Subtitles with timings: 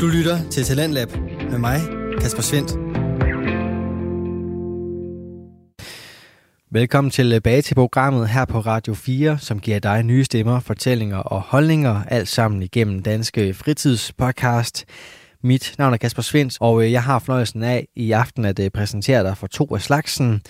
[0.00, 1.08] Du lytter til Talentlab
[1.50, 1.80] med mig,
[2.20, 2.70] Kasper Svendt.
[6.70, 11.18] Velkommen tilbage øh, til programmet her på Radio 4, som giver dig nye stemmer, fortællinger
[11.18, 14.84] og holdninger, alt sammen igennem Danske Fritidspodcast.
[15.42, 18.70] Mit navn er Kasper Svens, og øh, jeg har fornøjelsen af i aften at øh,
[18.70, 20.42] præsentere dig for to af slagsen.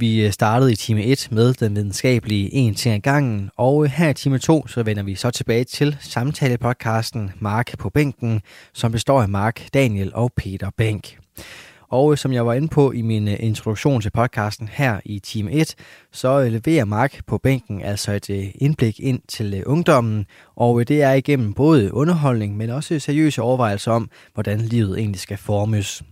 [0.00, 3.90] Vi øh, startede i time 1 med den videnskabelige en ting ad gangen, og øh,
[3.90, 8.40] her i time 2 så vender vi så tilbage til samtalepodcasten Mark på bænken,
[8.74, 11.18] som består af Mark, Daniel og Peter Bænk.
[11.88, 15.52] Og øh, som jeg var inde på i min introduktion til podcasten her i time
[15.52, 15.74] 1,
[16.12, 20.26] så leverer Mark på bænken altså et indblik ind til ungdommen,
[20.56, 25.36] og det er igennem både underholdning, men også seriøse overvejelser om, hvordan livet egentlig skal
[25.36, 26.02] formes.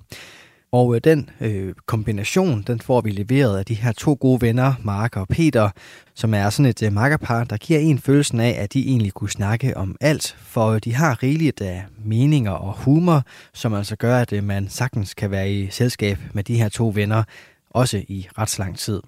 [0.72, 4.74] Og øh, den øh, kombination, den får vi leveret af de her to gode venner,
[4.82, 5.70] Mark og Peter,
[6.14, 9.30] som er sådan et øh, makkerpar, der giver en følelsen af, at de egentlig kunne
[9.30, 13.22] snakke om alt, for øh, de har rigeligt af meninger og humor,
[13.54, 16.92] som altså gør, at øh, man sagtens kan være i selskab med de her to
[16.95, 17.23] venner,
[17.70, 19.02] også i ret lang tid.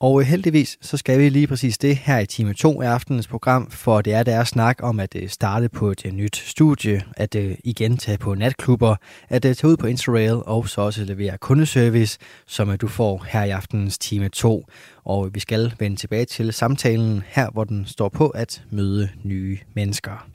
[0.00, 3.28] Og øh, heldigvis så skal vi lige præcis det her i time 2 af aftenens
[3.28, 7.02] program, for det er der snak om at øh, starte på et øh, nyt studie,
[7.16, 8.96] at igen tage på natklubber,
[9.28, 13.50] at tage ud på Interrail og så også levere kundeservice, som du får her i
[13.50, 14.66] aftenens time 2.
[15.04, 19.58] Og vi skal vende tilbage til samtalen her, hvor den står på at møde nye
[19.74, 20.28] mennesker.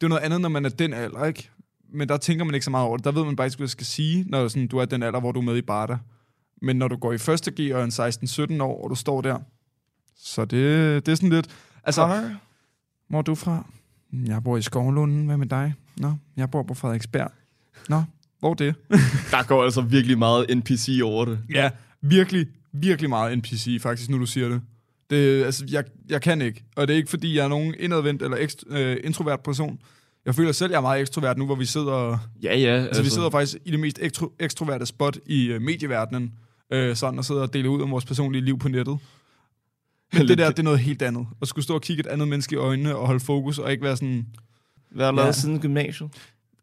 [0.00, 1.50] Det er noget andet, når man er den alder, ikke?
[1.92, 3.04] Men der tænker man ikke så meget over det.
[3.04, 5.20] Der ved man bare ikke, hvad jeg skal sige, når sådan, du er den alder,
[5.20, 5.98] hvor du er med i Barter.
[6.62, 9.20] Men når du går i første G og er en 16-17 år, og du står
[9.20, 9.38] der,
[10.16, 11.48] så det, det er sådan lidt...
[11.84, 12.24] Altså, Hej.
[13.08, 13.66] hvor er du fra?
[14.26, 15.26] Jeg bor i Skovlunden.
[15.26, 15.74] Hvad med dig?
[15.96, 17.32] Nå, jeg bor på Frederiksberg.
[17.88, 18.02] Nå,
[18.40, 18.74] hvor er det?
[19.30, 21.38] Der går altså virkelig meget NPC over det.
[21.50, 24.60] Ja, virkelig, virkelig meget NPC, faktisk, nu du siger det.
[25.10, 26.64] det altså, jeg, jeg kan ikke.
[26.76, 29.78] Og det er ikke, fordi jeg er nogen indadvendt eller ekstra, øh, introvert person.
[30.26, 32.18] Jeg føler selv, at jeg er meget ekstrovert nu, hvor vi sidder...
[32.42, 32.74] Ja, ja.
[32.74, 33.02] Altså, altså.
[33.02, 36.32] vi sidder faktisk i det mest ekstro, ekstroverte spot i uh, medieverdenen
[36.72, 38.98] øh, sådan og sidder og deler ud om vores personlige liv på nettet.
[40.12, 41.26] Men det der, det er noget helt andet.
[41.42, 43.84] At skulle stå og kigge et andet menneske i øjnene og holde fokus, og ikke
[43.84, 44.26] være sådan...
[44.90, 45.32] Hvad har du lavet ja.
[45.32, 46.10] siden gymnasiet?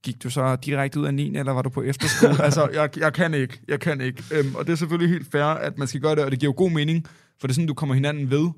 [0.03, 2.43] Gik du så direkte ud af 9, eller var du på efterskole?
[2.45, 3.59] altså, jeg, jeg kan ikke.
[3.67, 4.23] Jeg kan ikke.
[4.31, 6.51] Øhm, og det er selvfølgelig helt fair, at man skal gøre det, og det giver
[6.51, 7.05] jo god mening,
[7.39, 8.49] for det er sådan, du kommer hinanden ved.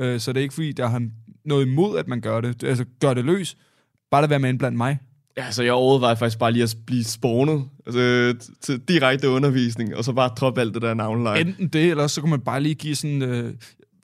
[0.00, 1.08] Øh, så det er ikke, fordi der har
[1.44, 2.64] noget imod, at man gør det.
[2.64, 3.56] Altså, gør det løs.
[4.10, 4.98] Bare lad være med blandt mig.
[5.36, 10.04] Ja, så jeg overvejede faktisk bare lige at blive spawnet altså, til direkte undervisning, og
[10.04, 11.40] så bare droppe alt det der navneleje.
[11.40, 13.22] Enten det, eller så kunne man bare lige give sådan...
[13.22, 13.54] Øh,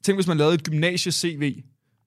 [0.04, 1.62] tænk, hvis man lavede et gymnasie-CV,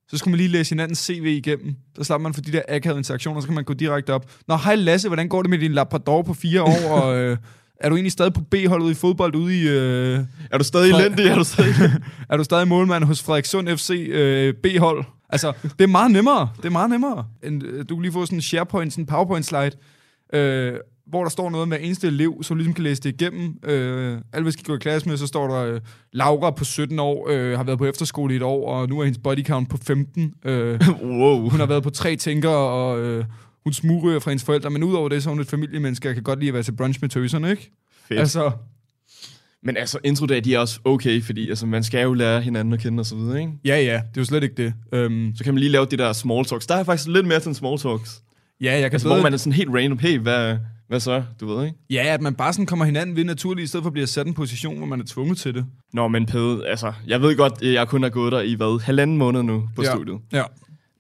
[0.10, 1.76] så skulle man lige læse hinandens CV igennem.
[1.98, 4.32] Så slapper man for de der akavede interaktioner, så kan man gå direkte op.
[4.48, 6.92] Nå, hej Lasse, hvordan går det med din Labrador på fire år?
[7.02, 7.38] og, øh,
[7.80, 9.68] er du egentlig stadig på B-holdet i fodbold ude i...
[9.68, 10.20] Øh,
[10.52, 11.26] er du stadig elendig?
[11.26, 11.74] Er du stadig,
[12.30, 15.06] er du stadig målmand hos Frederikssund FC øh, B-hold?
[15.34, 16.50] Altså, det er meget nemmere.
[16.58, 17.26] Det er meget nemmere.
[17.44, 19.72] End, øh, du kan lige få sådan en SharePoint, sådan en PowerPoint-slide,
[20.34, 20.74] øh,
[21.08, 23.58] hvor der står noget med eneste elev, så du ligesom kan læse det igennem.
[23.64, 25.82] Øh, alle, vi skal gå i klasse med, så står der, øh,
[26.14, 29.04] Laura på 17 år, øh, har været på efterskole i et år, og nu er
[29.04, 30.34] hendes body count på 15.
[30.46, 30.80] Øh,
[31.20, 31.50] wow.
[31.50, 33.26] Hun har været på tre tænker, og øh,
[33.64, 36.24] hun smugryger fra hendes forældre, men udover det, så er hun et familiemenneske, jeg kan
[36.24, 37.72] godt lide at være til brunch med tøserne, ikke?
[38.08, 38.20] Fedt.
[38.20, 38.52] Altså,
[39.66, 42.80] men altså, introdag, de er også okay, fordi altså, man skal jo lære hinanden at
[42.80, 43.52] kende og så videre, ikke?
[43.66, 44.74] Ja, ja, det er jo slet ikke det.
[45.06, 46.68] Um, så kan man lige lave de der small talks.
[46.68, 48.22] Der er faktisk lidt mere til small talks.
[48.62, 49.16] Ja, jeg kan altså, bedre...
[49.16, 50.58] hvor man er sådan helt random, hey, hvad,
[50.88, 51.78] hvad så, du ved, ikke?
[51.90, 54.26] Ja, at man bare sådan kommer hinanden ved naturligt, i stedet for at blive sat
[54.26, 55.66] i en position, hvor man er tvunget til det.
[55.94, 59.18] Nå, men Pede, altså, jeg ved godt, jeg kun har gået der i, hvad, halvanden
[59.18, 59.92] måned nu på ja.
[59.92, 60.20] studiet.
[60.32, 60.44] Ja.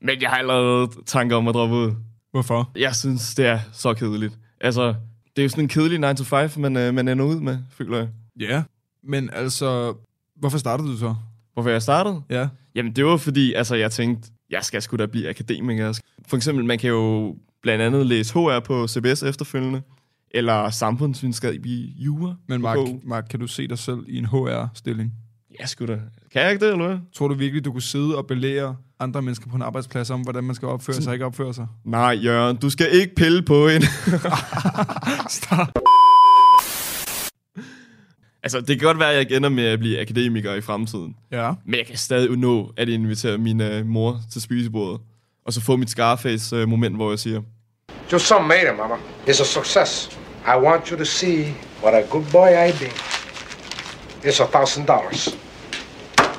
[0.01, 1.91] Men jeg har allerede tanker om at droppe ud.
[2.31, 2.71] Hvorfor?
[2.75, 4.33] Jeg synes, det er så kedeligt.
[4.61, 4.87] Altså,
[5.35, 7.57] det er jo sådan en kedelig 9 to 5, man, øh, man ender ud med,
[7.77, 8.07] føler jeg.
[8.39, 8.63] Ja,
[9.03, 9.93] men altså,
[10.35, 11.15] hvorfor startede du så?
[11.53, 12.21] Hvorfor jeg startede?
[12.29, 12.47] Ja.
[12.75, 15.99] Jamen, det var fordi, altså, jeg tænkte, jeg skal sgu da blive akademiker.
[16.27, 19.81] For eksempel, man kan jo blandt andet læse HR på CBS efterfølgende,
[20.31, 22.35] eller samfundsvidenskab i jura.
[22.47, 25.13] Men Mark, Mark, kan du se dig selv i en HR-stilling?
[25.59, 25.99] Ja, sgu da.
[26.31, 26.97] Kan jeg ikke det, eller hvad?
[27.13, 30.43] Tror du virkelig, du kunne sidde og belære andre mennesker på en arbejdsplads om, hvordan
[30.43, 31.67] man skal opføre sig og ikke opføre sig?
[31.83, 33.81] Nej, Jørgen, du skal ikke pille på en.
[35.29, 35.67] Stop.
[38.43, 41.15] Altså, det kan godt være, at jeg ikke ender med at blive akademiker i fremtiden.
[41.31, 41.53] Ja.
[41.65, 45.01] Men jeg kan stadig nå at invitere min uh, mor til spisebordet.
[45.45, 47.41] Og så få mit Scarface-moment, uh, hvor jeg siger...
[48.11, 48.95] Just some made it, mama.
[49.27, 50.19] It's a success.
[50.47, 52.89] I want you to see what a good boy I be.
[54.27, 55.29] It's a thousand dollars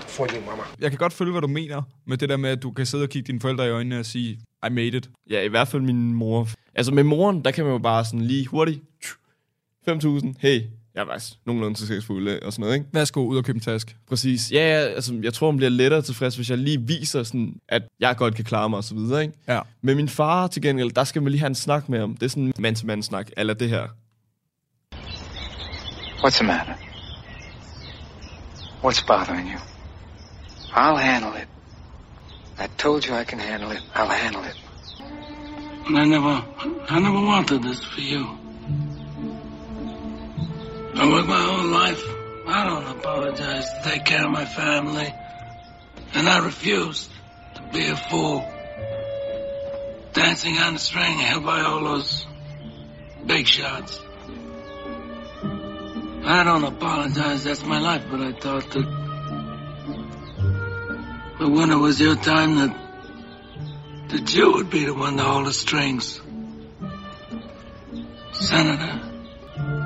[0.09, 0.62] for you, mama.
[0.81, 3.03] Jeg kan godt følge, hvad du mener med det der med, at du kan sidde
[3.03, 5.11] og kigge dine forældre i øjnene og sige, I made it.
[5.31, 6.49] Ja, i hvert fald min mor.
[6.75, 8.81] Altså med moren, der kan man jo bare sådan lige hurtigt...
[9.89, 10.61] 5.000, hey,
[10.94, 12.87] jeg faktisk nogenlunde succesfuld øh, og sådan noget, ikke?
[12.93, 13.96] Værsgo, ud og købe en task.
[14.08, 14.52] Præcis.
[14.52, 17.82] Ja, ja, altså, jeg tror, hun bliver lettere tilfreds, hvis jeg lige viser, sådan, at
[18.00, 19.35] jeg godt kan klare mig og så videre, ikke?
[19.49, 19.61] Ja.
[19.82, 22.17] Men min far til gengæld, der skal man lige have en snak med ham.
[22.17, 23.87] Det er sådan en mand-til-mand snak, eller det her.
[26.25, 26.75] What's the matter?
[28.85, 29.61] What's bothering you?
[30.76, 31.49] I'll handle it.
[32.58, 33.82] I told you I can handle it.
[33.94, 34.56] I'll handle it.
[35.88, 36.35] I never,
[36.88, 38.44] I never wanted this for you.
[40.96, 42.02] I worked my whole life.
[42.46, 45.12] I don't apologize to take care of my family.
[46.14, 47.08] And I refuse
[47.55, 48.49] to be a fool.
[50.12, 52.26] Dancing on a string held by all those
[53.26, 54.00] big shots.
[56.26, 58.87] I don't apologize, that's my life, but I thought that,
[61.41, 62.85] that when it was your time that
[64.08, 66.20] that you would be the one to hold the strings.
[68.32, 69.00] Senator,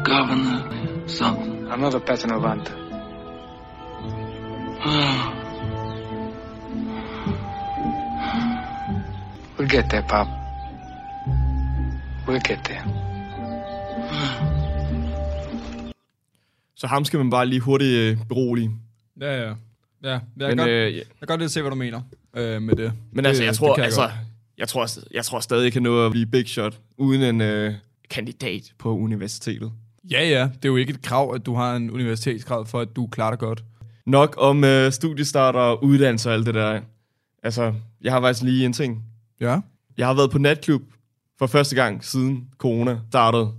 [0.04, 0.77] governor,
[1.10, 1.66] something.
[1.70, 2.72] I'm not a Petronovanta.
[4.84, 5.34] Oh,
[9.58, 10.26] We'll get there, Pop.
[12.26, 12.84] We'll get there.
[16.76, 18.70] Så ham skal man bare lige hurtigt øh, berolige.
[19.20, 19.54] Ja, ja.
[20.02, 22.00] Ja, jeg kan, Men, godt, øh, jeg kan godt lidt se, hvad du mener
[22.36, 22.92] øh, med det.
[23.12, 24.12] Men altså, det, jeg det tror, kan altså, godt.
[24.58, 27.74] jeg, tror, jeg tror stadig, jeg kan nå at blive big shot, uden en øh,
[28.10, 29.72] kandidat på universitetet.
[30.10, 30.42] Ja, ja.
[30.44, 33.30] Det er jo ikke et krav, at du har en universitetsgrad for, at du klarer
[33.30, 33.64] det godt.
[34.06, 36.80] Nok om øh, studiestarter og uddannelse og alt det der.
[37.42, 39.02] Altså, jeg har faktisk lige en ting.
[39.40, 39.60] Ja.
[39.98, 40.82] Jeg har været på natklub
[41.38, 43.50] for første gang siden corona startede.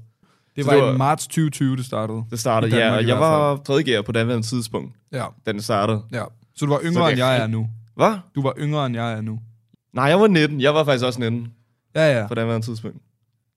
[0.56, 2.24] Det var, det var- i marts 2020, det startede.
[2.31, 3.84] Det startede, Danmark ja, og jeg var 3.
[3.84, 6.01] gear på daværende tidspunkt, Ja, da det startede.
[6.12, 6.24] ja.
[6.56, 7.68] Så du var yngre, det end jeg er nu.
[7.96, 8.18] Hvad?
[8.36, 9.40] Du var yngre, end jeg er nu.
[9.94, 10.62] Nej, jeg var 19.
[10.62, 11.48] Jeg var faktisk også 19
[11.96, 12.28] Ja, ja.
[12.28, 12.98] på daværende tidspunkt.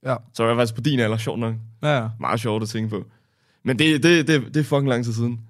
[0.07, 1.55] Ja, Så var jeg faktisk på din alder, sjovt nok.
[1.83, 2.09] ja, ja.
[2.21, 3.05] Meget sjovt at tænke på.
[3.65, 5.41] Men det, det, det, det er fucking lang tid siden.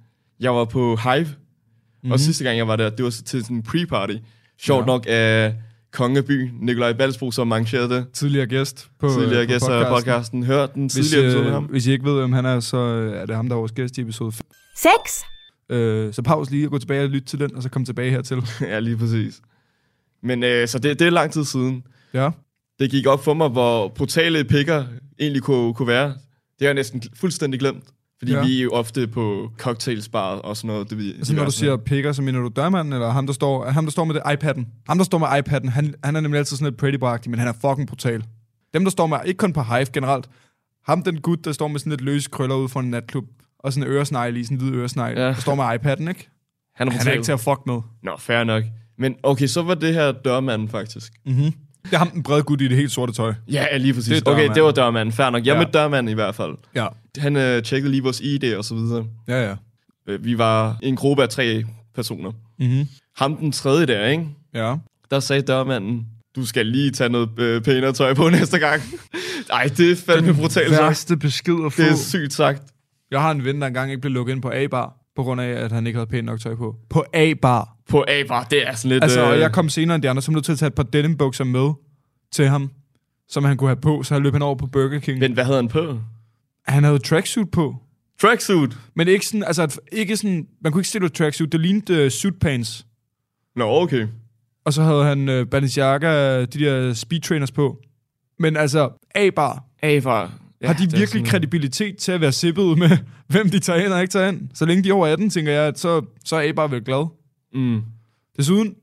[0.40, 2.10] Jeg var på Hive, mm-hmm.
[2.12, 4.18] og sidste gang jeg var der, det var til sådan en pre-party.
[4.58, 4.86] Sjovt Ja.
[4.86, 5.54] nok af
[5.92, 8.06] Kongeby, Nikolaj Balsbro, som arrangerede det.
[8.12, 9.94] Tidligere gæst på, Tidligere øh, på gæst af podcasten.
[9.94, 10.42] podcasten.
[10.44, 11.64] Hør den Hvis, tidligere episode med øh, ham.
[11.64, 13.72] hvis I ikke ved, hvem han er, så øh, er det ham, der er vores
[13.72, 14.46] gæst i episode 5.
[14.76, 15.24] Sex?
[15.70, 18.10] Øh, så pause lige og gå tilbage og lytte til den, og så kom tilbage
[18.10, 18.42] hertil.
[18.60, 19.40] ja, lige præcis.
[20.22, 21.84] Men øh, så det, det er lang tid siden.
[22.14, 22.30] Ja.
[22.82, 24.84] Det gik op for mig, hvor brutale pikker
[25.20, 26.06] egentlig kunne, kunne være.
[26.08, 26.16] Det
[26.60, 27.84] har jeg næsten fuldstændig glemt.
[28.18, 28.44] Fordi Ja.
[28.46, 30.90] vi er jo ofte på cocktailsbar og sådan noget.
[30.90, 33.70] Det, vi, Altså, når du siger pikker, så mener du dørmanden, eller ham, der står,
[33.70, 34.64] ham, der står med det iPad'en?
[34.88, 37.38] Ham, der står med iPad'en, han, han er nemlig altid sådan lidt pretty boy men
[37.38, 38.24] han er fucking brutal.
[38.74, 40.28] Dem, der står med, ikke kun på Hive generelt,
[40.86, 43.24] ham, den gut, der står med sådan lidt løse krøller ude for en natklub,
[43.58, 45.24] og sådan en øresnegl i, sådan en hvid øresnegl, ja.
[45.26, 46.28] Der står med iPad'en, ikke?
[46.74, 47.08] han er Han brutal.
[47.08, 47.80] er ikke til at fuck med.
[48.02, 48.64] Nå, fair nok.
[48.98, 51.12] Men okay, så var det her dørmanden faktisk.
[51.26, 51.52] Mm-hmm.
[51.84, 53.34] Det er ham, den brede gut i det helt sorte tøj.
[53.52, 54.18] Ja, lige præcis.
[54.18, 55.12] Det okay, det var dørmanden.
[55.12, 55.46] Fair nok.
[55.46, 55.58] Jeg Ja.
[55.58, 56.54] mødte dørmanden i hvert fald.
[56.74, 56.86] Ja.
[57.18, 59.04] Han øh, tjekkede lige vores ID og så videre.
[59.28, 59.54] Ja, ja.
[60.08, 61.64] Øh, Vi var en gruppe af tre
[61.94, 62.30] personer.
[62.58, 62.88] Mm-hmm.
[63.16, 64.26] Ham den tredje der, ikke?
[64.54, 64.74] Ja.
[65.10, 66.06] Der sagde dørmanden,
[66.36, 68.82] du skal lige tage noget øh, pænere tøj på næste gang.
[69.52, 70.82] Ej, det er fandme brutalt sagt.
[70.82, 71.82] værste besked at få.
[71.82, 72.62] Det er sygt sagt.
[73.10, 75.48] Jeg har en ven, der engang ikke blev lukket ind på A-bar, på grund af,
[75.48, 76.76] at han ikke havde pænt nok tøj på.
[76.90, 77.68] På A-bar.
[77.92, 79.04] På A-bar, det er sådan lidt...
[79.04, 80.74] Altså, og øh, jeg kom senere end de andre, så nødt til at tage et
[80.74, 81.70] par denimbukser med
[82.32, 82.70] til ham,
[83.28, 85.18] som han kunne have på, så han løb han over på Burger King.
[85.18, 85.98] Men hvad havde han på?
[86.66, 87.76] Han havde tracksuit på,
[88.20, 88.76] Tracksuit.
[88.96, 92.10] men ikke sådan, altså, ikke sådan, man kunne ikke stille et tracksuit, det lignede uh,
[92.10, 92.86] suit pants.
[93.56, 94.06] Nå, okay.
[94.64, 97.78] Og så havde han uh, Balenciaga, de der speed trainers på.
[98.38, 100.32] Men altså, A-bar, A-bar.
[100.62, 102.90] ja, har de det virkelig sådan- kredibilitet til at være sippet med,
[103.32, 104.48] hvem de tager ind og ikke tager ind?
[104.54, 107.06] Så længe de er over 18, tænker jeg, at så, så er A-bar vel glad.
[107.54, 107.82] Mm.
[108.36, 108.74] Desuden,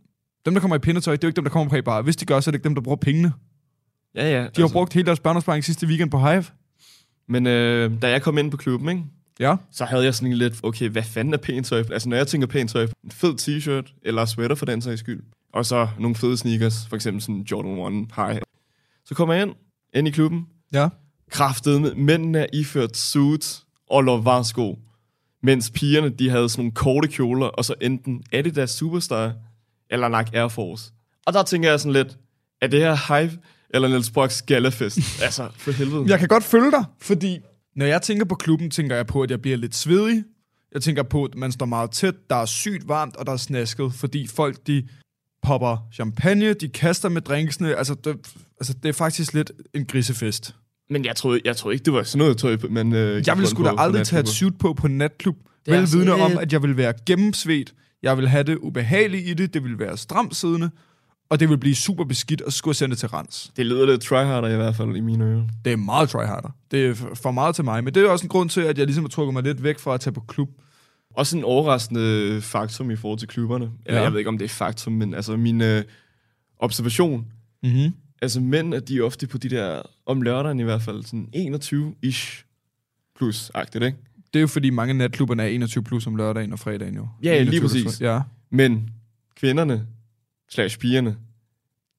[0.46, 2.02] dem, der kommer i pindetøj, det er jo ikke dem, der kommer på A-bar.
[2.02, 3.34] Hvis de gør, så er det ikke dem, der bruger pengene.
[4.16, 4.40] Ja, ja.
[4.40, 4.62] De altså.
[4.62, 6.46] har brugt hele deres børneopsparing sidste weekend på Hive.
[7.28, 9.04] Men øh, da jeg kom ind på klubben, ikke?
[9.40, 9.56] Ja.
[9.72, 11.84] så havde jeg sådan lidt, okay, hvad fanden er pænt tøj?
[11.92, 15.24] Altså, når jeg tænker pænt tøj, en fed t-shirt, eller sweater for den sags skyld.
[15.54, 18.42] Og så nogle fede sneakers, for eksempel sådan Jordan 1 High.
[19.06, 19.56] Så kommer jeg ind,
[19.94, 20.48] ind i klubben.
[20.74, 20.90] Ja.
[21.32, 24.80] Kraftet med mændene er iført suits og Lovar-sko.
[25.44, 29.34] Mens pigerne, de havde sådan nogle korte kjoler, og så enten Adidas Superstar,
[29.90, 30.92] eller Nike Air Force.
[31.26, 32.18] Og der tænker jeg sådan lidt,
[32.62, 33.32] er det her Hive,
[33.70, 34.98] eller Niels Brocks Gallafest?
[35.24, 36.06] altså, for helvede.
[36.08, 37.40] Jeg kan godt følge dig, fordi
[37.76, 40.24] når jeg tænker på klubben, tænker jeg på, at jeg bliver lidt svedig.
[40.74, 43.38] Jeg tænker på, at man står meget tæt, der er sygt varmt, og der er
[43.38, 44.88] snasket, fordi folk, de
[45.42, 47.76] popper champagne, de kaster med drinksene.
[47.76, 48.16] Altså, det,
[48.60, 50.56] altså, det er faktisk lidt en grisefest.
[50.90, 52.94] Men jeg troede, jeg troede ikke, det var sådan noget tøj, men...
[52.94, 55.36] Øh, Jeg ville sgu da aldrig tage et suit på på en natklub.
[55.68, 57.74] Vel vidne om, at jeg vil være gennemsvedt.
[58.04, 59.54] Jeg vil have det ubehageligt i det.
[59.54, 60.70] Det vil være stramt siddende.
[61.30, 63.52] og det vil blive super beskidt, og så skulle jeg sende det til rens.
[63.58, 65.44] Det lyder lidt tryharder i hvert fald i mine ører.
[65.66, 66.50] Det er meget tryharder.
[66.72, 68.86] Det er for meget til mig, men det er også en grund til, at jeg
[68.86, 70.50] ligesom har trukket mig lidt væk fra at tage på klub.
[71.16, 73.70] Også en overraskende faktum i forhold til klubberne.
[73.86, 74.04] Eller ja.
[74.04, 75.84] jeg ved ikke, om det er faktum, men altså min øh,
[76.60, 77.26] observation.
[77.64, 77.94] Mm-hmm.
[78.22, 81.28] Altså mænd, at de er ofte på de der, om lørdagen i hvert fald, sådan
[81.36, 82.44] 21-ish
[83.16, 83.98] plus-agtigt, ikke?
[84.34, 87.08] Det er jo fordi mange natklubberne er 21 plus om lørdagen og fredagen jo.
[87.24, 88.02] Ja, ja, lige 21 præcis.
[88.02, 88.20] Ja.
[88.52, 88.90] Men
[89.40, 89.86] kvinderne,
[90.52, 91.16] slash pigerne,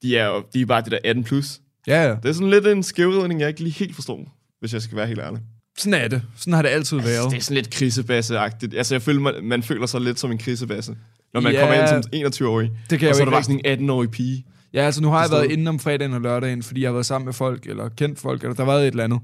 [0.03, 1.61] de er jo de er bare det der 18 plus.
[1.87, 2.17] ja, ja.
[2.23, 5.07] Det er sådan lidt en skævridning, jeg ikke lige helt forstår, hvis jeg skal være
[5.07, 5.41] helt ærlig.
[5.79, 6.23] Sådan er det.
[6.37, 7.31] Sådan har det altid Altså, været.
[7.31, 8.75] det er sådan lidt krisebasse-agtigt.
[8.77, 10.97] Altså, jeg føler, man, man føler sig lidt som en krisebasse,
[11.35, 11.61] når man Ja.
[11.61, 12.71] kommer ind som 21-årig.
[12.91, 14.45] Det kan jeg og så jo er der ikke bare sådan en 18-årig pige.
[14.75, 17.07] Ja, altså nu har jeg været inde om fredagen og lørdagen, fordi jeg har været
[17.07, 19.21] sammen med folk, eller kendt folk, eller der har været et eller andet.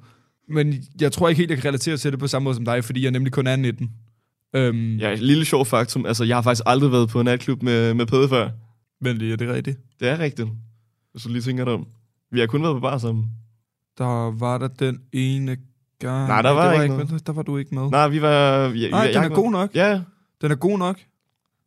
[0.48, 2.84] Men jeg tror ikke helt, jeg kan relatere til det på samme måde som dig,
[2.84, 3.90] fordi jeg nemlig kun er 19.
[4.56, 6.06] Øhm, Ja, et lille sjov faktum.
[6.06, 8.50] Altså, jeg har faktisk aldrig været på en natklub med, med Pede før.
[9.00, 9.78] Men lige, er det rigtigt?
[10.00, 10.48] Det er rigtigt.
[11.12, 11.86] Hvis du lige tænker dig om.
[12.32, 13.24] Vi har kun været på bar sammen.
[13.98, 15.56] Der var der den ene
[16.00, 16.28] gang...
[16.28, 17.04] Nej, der var det ikke med.
[17.06, 17.26] noget.
[17.26, 17.90] Der var du ikke med.
[17.90, 18.30] Nej, vi var...
[18.58, 19.70] Ja, Nej, jeg, den jeg, er god nok.
[19.74, 20.00] Ja,
[20.42, 21.00] Den er god nok.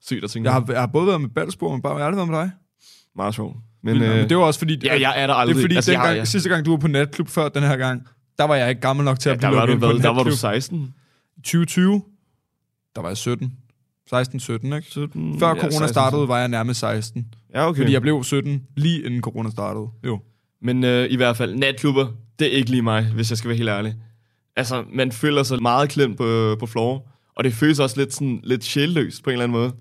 [0.01, 0.47] sygt at tænke.
[0.49, 2.39] Jeg har, jeg har både været med Balsborg, men bare jeg har aldrig været med
[2.39, 2.51] dig.
[3.15, 3.57] Meget sjovt.
[3.81, 4.79] Men, Men, øh, men det var også fordi...
[4.83, 5.55] ja, jeg er der aldrig.
[5.55, 7.63] Det er fordi, altså, dengang, jeg, jeg, sidste gang, du var på natklub før den
[7.63, 8.07] her gang,
[8.37, 10.29] der var jeg ikke gammel nok til ja, at blive lukket på der var du
[10.29, 10.37] natklub.
[10.37, 10.93] 16.
[11.43, 12.01] 2020,
[12.95, 13.53] der var jeg 17.
[14.15, 14.81] 16-17, ikke?
[14.81, 15.87] 17, Før ja, corona 16.
[15.87, 17.27] startede, var jeg nærmest 16.
[17.53, 17.81] Ja, okay.
[17.81, 19.87] Fordi jeg blev 17 lige inden corona startede.
[20.05, 20.19] Jo.
[20.61, 22.07] Men øh, i hvert fald, natklubber,
[22.39, 23.95] det er ikke lige mig, hvis jeg skal være helt ærlig.
[24.55, 28.39] Altså, man føler sig meget klemt på, på floor, og det føles også lidt, sådan,
[28.43, 29.71] lidt sjælløst på en eller anden måde.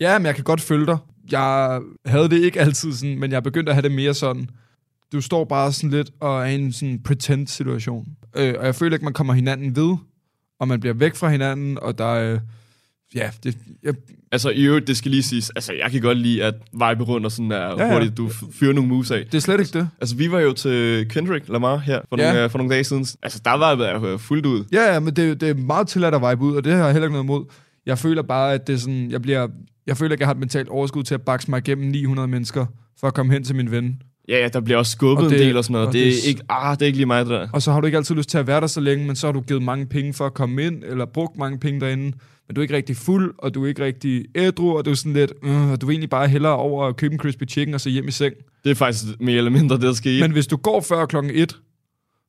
[0.00, 0.98] Ja, men jeg kan godt følge dig.
[1.30, 4.48] Jeg havde det ikke altid sådan, men jeg begyndte at have det mere sådan.
[5.12, 8.08] Du står bare sådan lidt og er i en sådan pretend-situation.
[8.36, 9.96] Øh, og jeg føler ikke, man kommer hinanden ved,
[10.60, 12.32] og man bliver væk fra hinanden, og der er...
[12.34, 12.40] Øh,
[13.14, 13.94] ja, det, jeg,
[14.32, 17.26] Altså, i øvrigt, det skal lige siges, altså, jeg kan godt lide, at vibe rundt
[17.26, 17.84] og sådan der ja.
[17.86, 19.24] ja, hurtigt, du fyrer nogle moves af.
[19.26, 19.88] det er slet ikke det.
[20.00, 22.26] Altså, vi var jo til Kendrick Lamar her for, Ja.
[22.26, 23.06] nogle, øh, for nogle dage siden.
[23.22, 24.64] Altså, der var jeg jo fuldt ud.
[24.72, 26.92] Ja, ja, men det, det er meget tilladt at vibe ud, og det har jeg
[26.92, 27.44] heller ikke noget imod.
[27.86, 29.48] Jeg føler bare, at det er sådan, jeg bliver...
[29.86, 32.66] Jeg føler ikke, jeg har et mentalt overskud til at bakse mig igennem 900 mennesker,
[33.00, 34.02] for at komme hen til min ven.
[34.28, 35.86] Ja, ja, der bliver også skubbet Og en det- del og sådan noget.
[35.86, 37.48] og Det, det er ikke, ah, det er ikke lige mig, det der.
[37.52, 39.26] Og så har du ikke altid lyst til at være der så længe, men så
[39.26, 42.04] har du givet mange penge for at komme ind, eller brugt mange penge derinde,
[42.48, 44.94] men du er ikke rigtig fuld, og du er ikke rigtig ædru, og du er
[44.94, 47.74] sådan lidt, øh, og du vil egentlig bare hellere over at købe en crispy chicken
[47.74, 48.34] og så hjem i seng.
[48.64, 50.20] Det er faktisk mere eller mindre det, der sker.
[50.20, 51.56] Men hvis du går før klokken 1,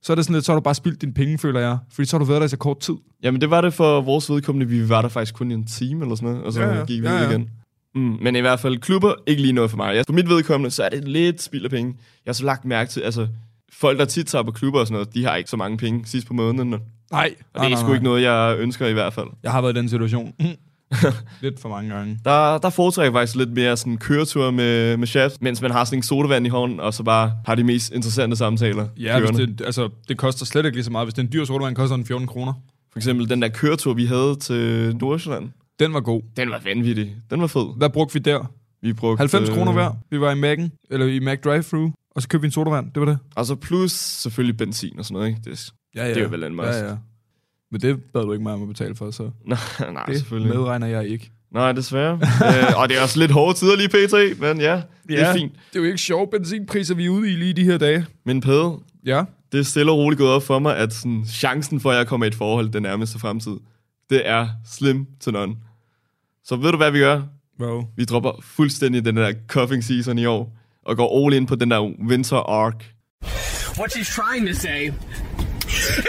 [0.05, 1.77] så er det sådan lidt, så har du bare spildt dine penge, føler jeg.
[1.91, 2.93] Fordi så har du været der i så kort tid.
[3.23, 4.67] Jamen, det var det for vores vedkommende.
[4.67, 6.85] Vi var der faktisk kun i en time eller sådan noget, og så Ja, ja,
[6.85, 7.29] gik vi Ja, ja.
[7.29, 7.49] igen.
[7.95, 9.95] Mm, men i hvert fald, klubber, ikke lige noget for mig.
[9.95, 11.93] Jeg, for mit vedkommende, så er det lidt spild af penge.
[12.25, 13.27] Jeg har så lagt mærke til, altså,
[13.73, 16.05] folk, der tit tager på klubber og sådan noget, de har ikke så mange penge
[16.05, 16.73] sidst på måneden.
[16.73, 16.79] Og
[17.11, 19.27] Nej, det er sgu ikke noget, jeg ønsker i hvert fald.
[19.43, 20.33] Jeg har været i den situation.
[21.41, 22.19] lidt for mange gange.
[22.25, 25.85] Der, der foretrækker jeg faktisk lidt mere sådan køretur med, med chef, mens man har
[25.85, 28.87] sådan en sodavand i hånden, og så bare har de mest interessante samtaler.
[28.97, 31.05] Ja, hvis det, altså, det koster slet ikke lige så meget.
[31.05, 32.53] Hvis det er en dyr sodavand, koster den 14 kroner.
[32.91, 35.49] For eksempel den der køretur, vi havde til Nordsjælland.
[35.79, 36.21] Den var god.
[36.37, 37.15] Den var vanvittig.
[37.29, 37.77] Den var fed.
[37.77, 38.51] Hvad brugte vi der?
[38.81, 39.91] Vi brugte, 90 kroner øh, hver.
[40.09, 42.91] Vi var i Mac'en, eller i Mac Drive-Thru, og så købte vi en sodavand.
[42.91, 43.17] Det var det.
[43.35, 45.41] Og så plus selvfølgelig benzin og sådan noget, ikke?
[45.49, 46.67] Det, Ja, Det er jo vel en must.
[46.67, 46.95] Ja, ja.
[47.75, 49.57] Men det bad du ikke mig om at betale for, så nej,
[49.93, 50.53] nej, det selvfølgelig.
[50.55, 51.31] medregner jeg ikke.
[51.53, 52.13] Nej, desværre.
[52.13, 55.51] øh, og det er også lidt hårde tider lige pt, men ja, det er fint.
[55.53, 58.05] Det er jo ikke sjove benzinpriser, vi er ude i lige de her dage.
[58.25, 59.23] Men Pede, Ja.
[59.51, 62.07] det er stille og roligt gået op for mig, at sådan, chancen for, at jeg
[62.07, 63.57] kommer i et forhold den nærmeste fremtid,
[64.09, 65.55] det er slim til none.
[66.43, 67.21] Så ved du, hvad vi gør?
[67.59, 67.83] Wow.
[67.97, 71.71] Vi dropper fuldstændig den der cuffing season i år, og går all in på den
[71.71, 72.75] der winter arc.
[73.79, 74.91] What she's trying to say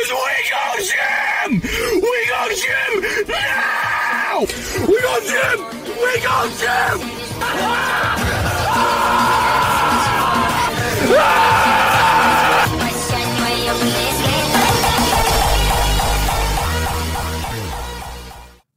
[0.02, 1.50] is we go gym!
[2.06, 2.92] We go gym
[3.28, 4.38] Now!
[4.90, 5.58] We go gym!
[6.02, 6.99] We go gym!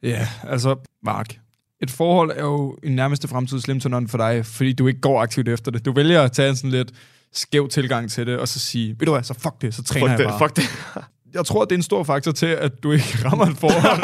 [0.03, 1.35] Ja, altså, Mark.
[1.81, 5.49] Et forhold er jo i nærmeste fremtid slim for dig, fordi du ikke går aktivt
[5.49, 5.85] efter det.
[5.85, 6.91] Du vælger at tage en sådan lidt
[7.33, 10.07] skæv tilgang til det, og så sige, ved du hvad, så fuck det, så træner
[10.07, 10.39] Fuck jeg det, bare.
[10.39, 11.03] fuck det.
[11.33, 14.03] Jeg tror, det er en stor faktor til, at du ikke rammer et forhold.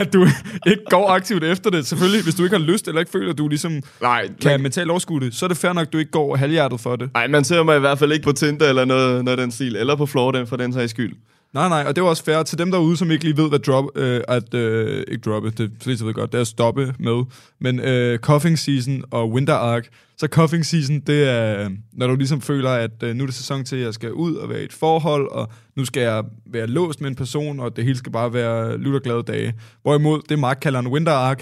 [0.00, 0.26] at du
[0.66, 1.86] ikke går aktivt efter det.
[1.86, 4.62] Selvfølgelig, hvis du ikke har lyst, eller ikke føler, at du ligesom Nej, kan man,
[4.62, 7.10] mentalt overskue det, så er det fair nok, at du ikke går halvhjertet for det.
[7.14, 9.76] nej, man ser mig i hvert fald ikke på Tinder eller noget, noget den stil,
[9.76, 11.12] eller på Florida for den sags skyld.
[11.56, 13.58] Nej, nej, og det jo også fair til dem derude, som ikke lige ved, hvad
[13.58, 17.24] drop, øh, at, øh, ikke droppe, det er ved godt, det er at stoppe med,
[17.58, 19.84] men øh, cuffing season og winter arc,
[20.16, 23.64] så cuffing season, det er, når du ligesom føler, at øh, nu er det sæson
[23.64, 26.66] til, at jeg skal ud og være i et forhold, og nu skal jeg være
[26.66, 29.54] låst med en person, og det hele skal bare være lutterglade dage.
[29.82, 31.38] Hvorimod det Mark kalder en winter arc,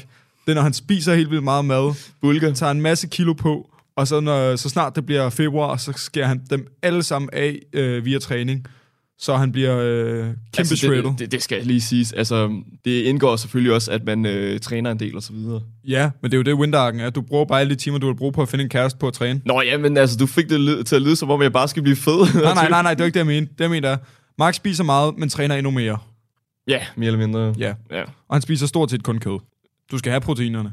[0.46, 2.50] det er, når han spiser helt vildt meget mad, Bulga.
[2.50, 6.26] tager en masse kilo på, Og så, når, så snart det bliver februar, så skærer
[6.26, 8.66] han dem alle sammen af øh, via træning.
[9.24, 11.02] Så han bliver øh, kæmpe altså, shredded.
[11.04, 12.12] det, det, det skal lige siges.
[12.12, 15.60] Altså, det indgår selvfølgelig også, at man øh, træner en del og så videre.
[15.88, 17.10] Ja, men det er jo det, Windarken er.
[17.10, 19.06] Du bruger bare alle de timer, du vil bruge på at finde en kæreste på
[19.06, 19.40] at træne.
[19.44, 21.82] Nå ja, men altså, du fik det til at lyde, som om jeg bare skal
[21.82, 22.34] blive fed.
[22.42, 23.46] Nej, nej, nej, nej, det er ikke det, jeg mener.
[23.46, 23.96] Det, jeg mener er,
[24.38, 25.98] Mark spiser meget, men træner endnu mere.
[26.68, 27.54] Ja, mere eller mindre.
[27.58, 27.74] Ja.
[27.90, 29.38] Ja, Og han spiser stort set kun kød.
[29.90, 30.72] Du skal have proteinerne.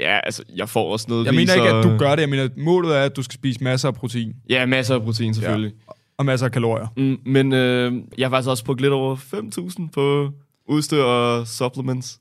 [0.00, 2.20] ja altså, jeg får også noget Jeg mener ikke, at du gør det.
[2.20, 5.02] Jeg mener, at målet er, at du skal spise masser af protein Ja, masser af
[5.02, 5.72] protein selvfølgelig.
[6.18, 6.86] Og masser af kalorier.
[6.96, 10.30] Mm, men øh, jeg har faktisk også brugt lidt over 5.000 på
[10.68, 12.18] udstyr og supplements.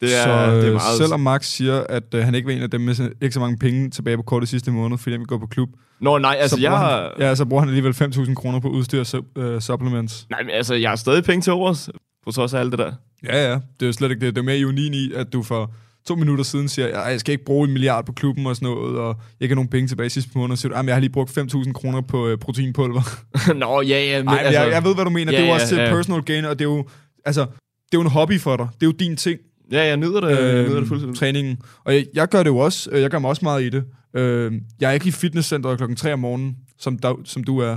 [0.00, 0.96] Det er, så det er øh, meget...
[0.96, 3.58] selvom Max siger, at øh, han ikke var en af dem med ikke så mange
[3.58, 5.68] penge tilbage på kortet sidste måned, fordi han vil gå på klub,
[6.00, 7.00] Nå, nej, altså så, jeg har...
[7.02, 10.26] han, ja, så bruger han alligevel 5.000 kroner på udstyr og su- øh, supplements.
[10.30, 11.90] Nej, men altså, jeg har stadig penge til overs,
[12.26, 12.92] på trods af alt det der.
[13.24, 13.52] Ja, ja.
[13.54, 14.34] Det er jo slet ikke det.
[14.34, 15.70] Det er mere ironien i, at du for
[16.06, 18.68] to minutter siden siger, at jeg skal ikke bruge en milliard på klubben og sådan
[18.68, 20.86] noget, og jeg ikke har nogen penge tilbage sidste måned, og så siger du, at
[20.86, 23.02] jeg har lige brugt 5.000 kroner på øh, proteinpulver.
[23.54, 24.60] Nå, ja, ja, men Nej, altså...
[24.62, 25.32] jeg, jeg ved, hvad du mener.
[25.32, 25.90] Ja, det er jo ja, også ja.
[25.90, 26.88] personal gain, og det er jo,
[27.24, 28.68] altså, det er jo en hobby for dig.
[28.74, 29.38] Det er jo din ting.
[29.72, 31.18] Ja, jeg nyder det, jeg nyder det øh, fuldstændig.
[31.18, 31.56] træningen.
[31.84, 32.90] Og jeg, jeg gør det jo også.
[32.92, 33.84] øh, Jeg gør mig også meget i det.
[34.16, 37.76] Øh, jeg er ikke i fitnesscenteret klokken 3 om morgenen, som, da, som du er.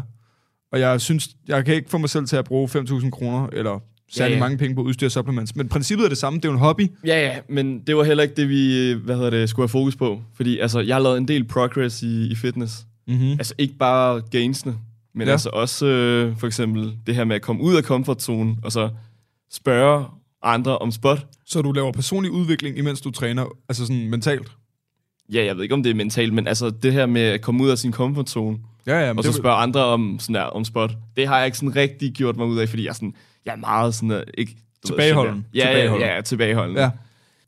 [0.71, 3.79] Og jeg synes, jeg kan ikke få mig selv til at bruge 5.000 kroner, eller
[4.10, 4.39] særlig Ja, ja.
[4.39, 5.56] mange penge på udstyr og supplements.
[5.56, 6.38] Men princippet er det samme.
[6.39, 6.88] Det er jo en hobby.
[7.06, 9.96] Ja, ja, men det var heller ikke det, vi hvad hedder det, skulle have fokus
[9.96, 10.22] på.
[10.36, 12.74] Fordi altså, jeg har lavet en del progress i, i fitness.
[13.08, 13.32] Mm-hmm.
[13.32, 14.75] Altså ikke bare gainsene,
[15.16, 15.32] men Ja.
[15.32, 18.89] altså også øh, for eksempel det her med at komme ud af komfortzonen, og så
[19.51, 20.06] spørge
[20.44, 21.25] andre om spot.
[21.46, 24.48] Så du laver personlig udvikling, imens du træner, altså sådan mentalt?
[25.34, 27.63] Ja, jeg ved ikke, om det er mentalt, men altså det her med at komme
[27.63, 29.13] ud af sin komfortzone, Ja, ja.
[29.18, 30.92] Og så spørge andre om, sådan der, om spot.
[31.16, 33.13] Det har jeg ikke sådan rigtig gjort mig ud af, fordi jeg sådan,
[33.50, 34.51] jeg er meget sådan, uh, ikke...
[34.51, 35.46] du ved, Tilbageholden.
[35.53, 36.08] Ja, Tilbageholden.
[36.08, 36.77] ja, ja, tilbageholden.
[36.77, 36.89] Ja.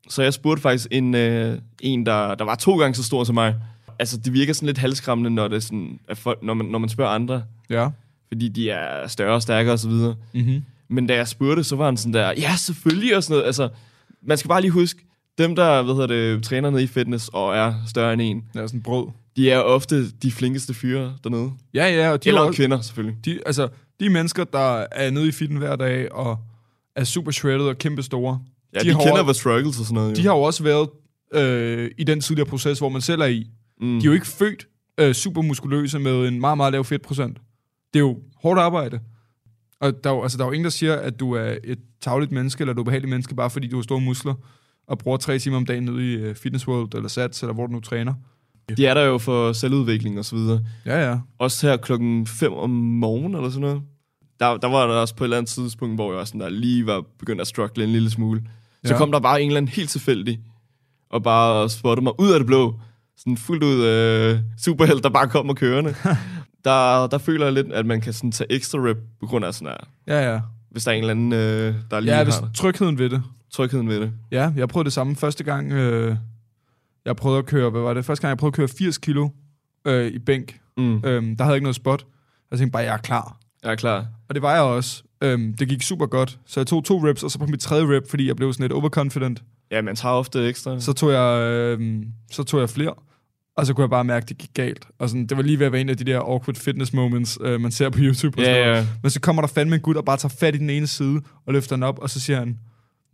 [0.08, 3.34] Så jeg spurgte faktisk en, øh, en der, der var to gange så stor som
[3.34, 3.54] mig.
[3.98, 6.78] Altså, det virker sådan lidt halskræmmende, når, det er sådan, at folk, når, man, når
[6.78, 7.88] man spørger andre, ja.
[8.28, 9.90] fordi de er større og stærkere osv.
[9.90, 10.62] Mm-hmm.
[10.88, 13.46] Men da jeg spurgte, så var han sådan der, ja, selvfølgelig og sådan noget.
[13.46, 13.68] Altså,
[14.22, 15.00] man skal bare lige huske,
[15.38, 18.66] dem der, hvad hedder det, træner nede i fitness og er større end en, Ja,
[18.66, 19.06] sådan brød.
[19.36, 21.50] de er ofte de flinkeste fyre dernede.
[21.74, 23.24] Ja, ja, og de er Eller også, kvinder, selvfølgelig.
[23.24, 23.68] de, altså,
[24.02, 26.38] de mennesker, der er nede i fitten hver dag, og
[26.96, 28.40] er super shredded og kæmpe store,
[28.74, 30.16] Ja, De de, kender også- hvad struggles og sådan noget.
[30.16, 30.30] de jo.
[30.30, 30.88] har jo også været
[31.34, 33.50] øh, i den tidligere proces, hvor man selv er i.
[33.80, 33.88] Mm.
[34.00, 34.66] De er jo ikke født
[35.00, 37.38] øh, super muskuløse med en meget, meget lav fedtprocent.
[37.94, 39.00] Det er jo hårdt arbejde.
[39.80, 41.78] Og der er, jo, altså, der er jo ingen, der siger, at du er et
[42.00, 44.34] tavligt menneske, eller du er behageligt menneske, bare fordi du har store muskler,
[44.86, 47.66] og bruger tre timer om dagen nede i øh, Fitness World, eller Sats, eller hvor
[47.66, 48.14] du nu træner.
[48.76, 50.60] De er der jo for selvudvikling og så videre.
[50.86, 51.18] Ja, ja.
[51.38, 53.82] Også her klokken 5 om morgenen eller sådan noget.
[54.42, 56.48] Der, der var der også på et eller andet tidspunkt, hvor jeg også sådan der
[56.48, 58.42] lige var begyndt at struggle en lille smule.
[58.84, 58.98] Så Ja.
[58.98, 60.40] kom der bare en eller anden helt tilfældig,
[61.10, 62.80] og bare spottede mig ud af det blå.
[63.16, 65.94] Sådan fuldt ud øh, superheld, der bare kommer kørende.
[66.64, 69.54] der, der føler jeg lidt, at man kan sådan tage ekstra rep på grund af
[69.54, 70.14] sådan her.
[70.16, 70.40] Ja, ja.
[70.70, 73.22] Hvis der er en eller anden, øh, der lige Ja, har hvis trygheden ved det.
[73.52, 74.12] trygheden ved det.
[74.30, 75.72] Ja, jeg prøvede det samme første gang.
[75.72, 76.16] Øh,
[77.04, 78.04] jeg prøvede at køre, hvad var det?
[78.04, 79.28] Første gang, jeg prøvede at køre 80 kilo
[79.84, 80.60] øh, i bænk.
[80.76, 80.94] Mm.
[81.04, 82.04] Øhm, der havde jeg ikke noget spot.
[82.50, 83.36] Jeg tænkte bare, jeg er klar.
[83.62, 84.06] Jeg er klar.
[84.28, 85.02] Og det var jeg også.
[85.20, 86.38] Øhm, det gik super godt.
[86.46, 88.64] Så jeg tog to reps, og så på mit tredje rep, fordi jeg blev sådan
[88.64, 90.80] lidt overconfident, Ja, man tager ofte ekstra.
[90.80, 92.94] så tog jeg, øhm, så tog jeg flere.
[93.56, 94.86] Og så kunne jeg bare mærke, at det gik galt.
[94.98, 97.38] Og sådan, det var lige ved at være en af de der awkward fitness moments,
[97.40, 98.38] øh, man ser på YouTube.
[98.38, 98.76] Og sådan ja, noget.
[98.78, 98.86] ja.
[99.02, 101.20] Men så kommer der fandme en gut og bare tager fat i den ene side
[101.46, 102.58] og løfter den op, og så siger han,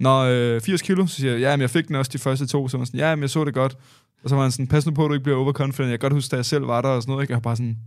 [0.01, 1.07] Nå, øh, 80 kilo?
[1.07, 2.69] Så siger jeg, ja, men jeg fik den også de første to.
[2.69, 3.77] Så var han sådan, ja, men jeg så det godt.
[4.25, 5.91] Og så var han sådan, pas nu på, at du ikke bliver overconfident.
[5.91, 7.23] Jeg kan godt huske, da jeg selv var der og sådan noget.
[7.25, 7.33] Ikke?
[7.33, 7.79] Jeg var bare sådan,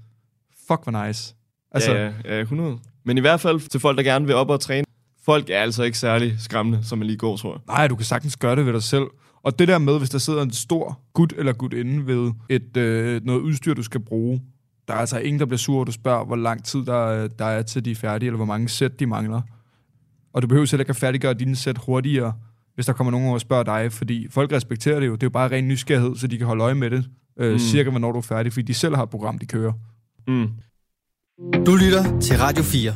[0.68, 1.36] fuck, hvor nice.
[1.72, 2.78] Altså, ja, ja, ja, 100.
[3.04, 4.86] Men i hvert fald til folk, der gerne vil op og træne.
[5.26, 7.62] Folk er altså ikke særlig skræmmende, som man lige går, tror jeg.
[7.76, 9.04] nej, du kan sagtens gøre det ved dig selv.
[9.44, 13.22] Og det der med, hvis der sidder en stor gut eller gutinde ved et, øh,
[13.26, 14.42] noget udstyr, du skal bruge,
[14.88, 17.28] der er altså ingen, der bliver sur, og du spørger, hvor lang tid der, er-
[17.28, 19.42] der er til de er færdige, eller hvor mange sæt de mangler.
[20.34, 22.34] Og du behøver selv ikke at færdiggøre dine sæt hurtigere,
[22.76, 25.14] hvis der kommer nogen over og spørger dig, fordi folk respekterer det jo.
[25.14, 27.06] Det er jo bare ren nysgerrighed, så de kan holde øje med det,
[27.40, 27.60] øh, mm.
[27.60, 29.74] cirka hvornår du er færdig, fordi de selv har et program, de kører.
[30.28, 30.50] Mm.
[31.42, 32.94] Du lytter til Radio 4.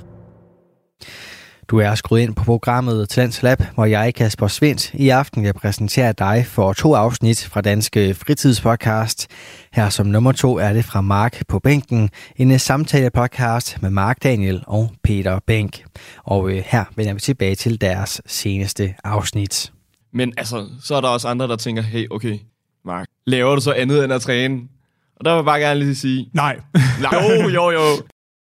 [1.67, 5.53] Du er skruet ind på programmet Talents Lab, hvor jeg, Kasper Svendt, i aften vil
[5.53, 9.27] præsentere dig for to afsnit fra Danske Fritidspodcast.
[9.73, 14.63] Her som nummer to er det fra Mark på bænken, en samtale-podcast med Mark Daniel
[14.67, 15.86] og Peter Bænk.
[16.23, 19.71] Og øh, her vender vi tilbage til deres seneste afsnit.
[20.13, 22.39] Men altså, så er der også andre, der tænker, hey, okay,
[22.86, 24.60] Mark, laver du så andet end at træne?
[25.19, 26.60] Og der vil jeg bare gerne lige sige, Nej.
[27.01, 27.79] nej, jo, jo, jo.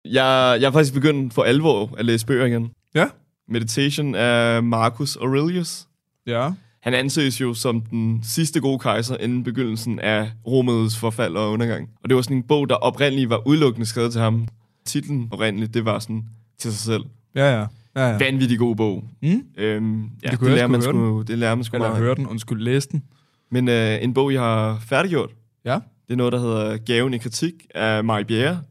[0.05, 2.71] Jeg, jeg er faktisk begyndt for alvor at læse bøger igen.
[2.95, 3.05] ja.
[3.47, 5.85] Meditation af Marcus Aurelius.
[6.27, 6.49] Ja.
[6.81, 11.89] han anses jo som den sidste gode kejser inden begyndelsen af Romets forfald og undergang.
[12.03, 14.47] Og det var sådan en bog, der oprindeligt var udelukkende skrevet til ham.
[14.85, 16.23] Titlen oprindeligt, det var sådan
[16.59, 17.03] til sig selv.
[17.35, 17.65] Ja, ja.
[17.95, 18.17] ja, ja.
[18.17, 19.03] Vanvittig god bog.
[19.21, 19.41] Mm?
[19.57, 22.03] Øhm, ja, Det det, lærer man sgu, det lærer man sgu Eller meget.
[22.03, 23.03] høre den, undskyld, læse den.
[23.51, 25.29] Men øh, en bog, jeg har færdiggjort,
[25.65, 25.73] Ja.
[26.07, 28.61] det er noget, der hedder Gaven i kritik af Marie Bjerre.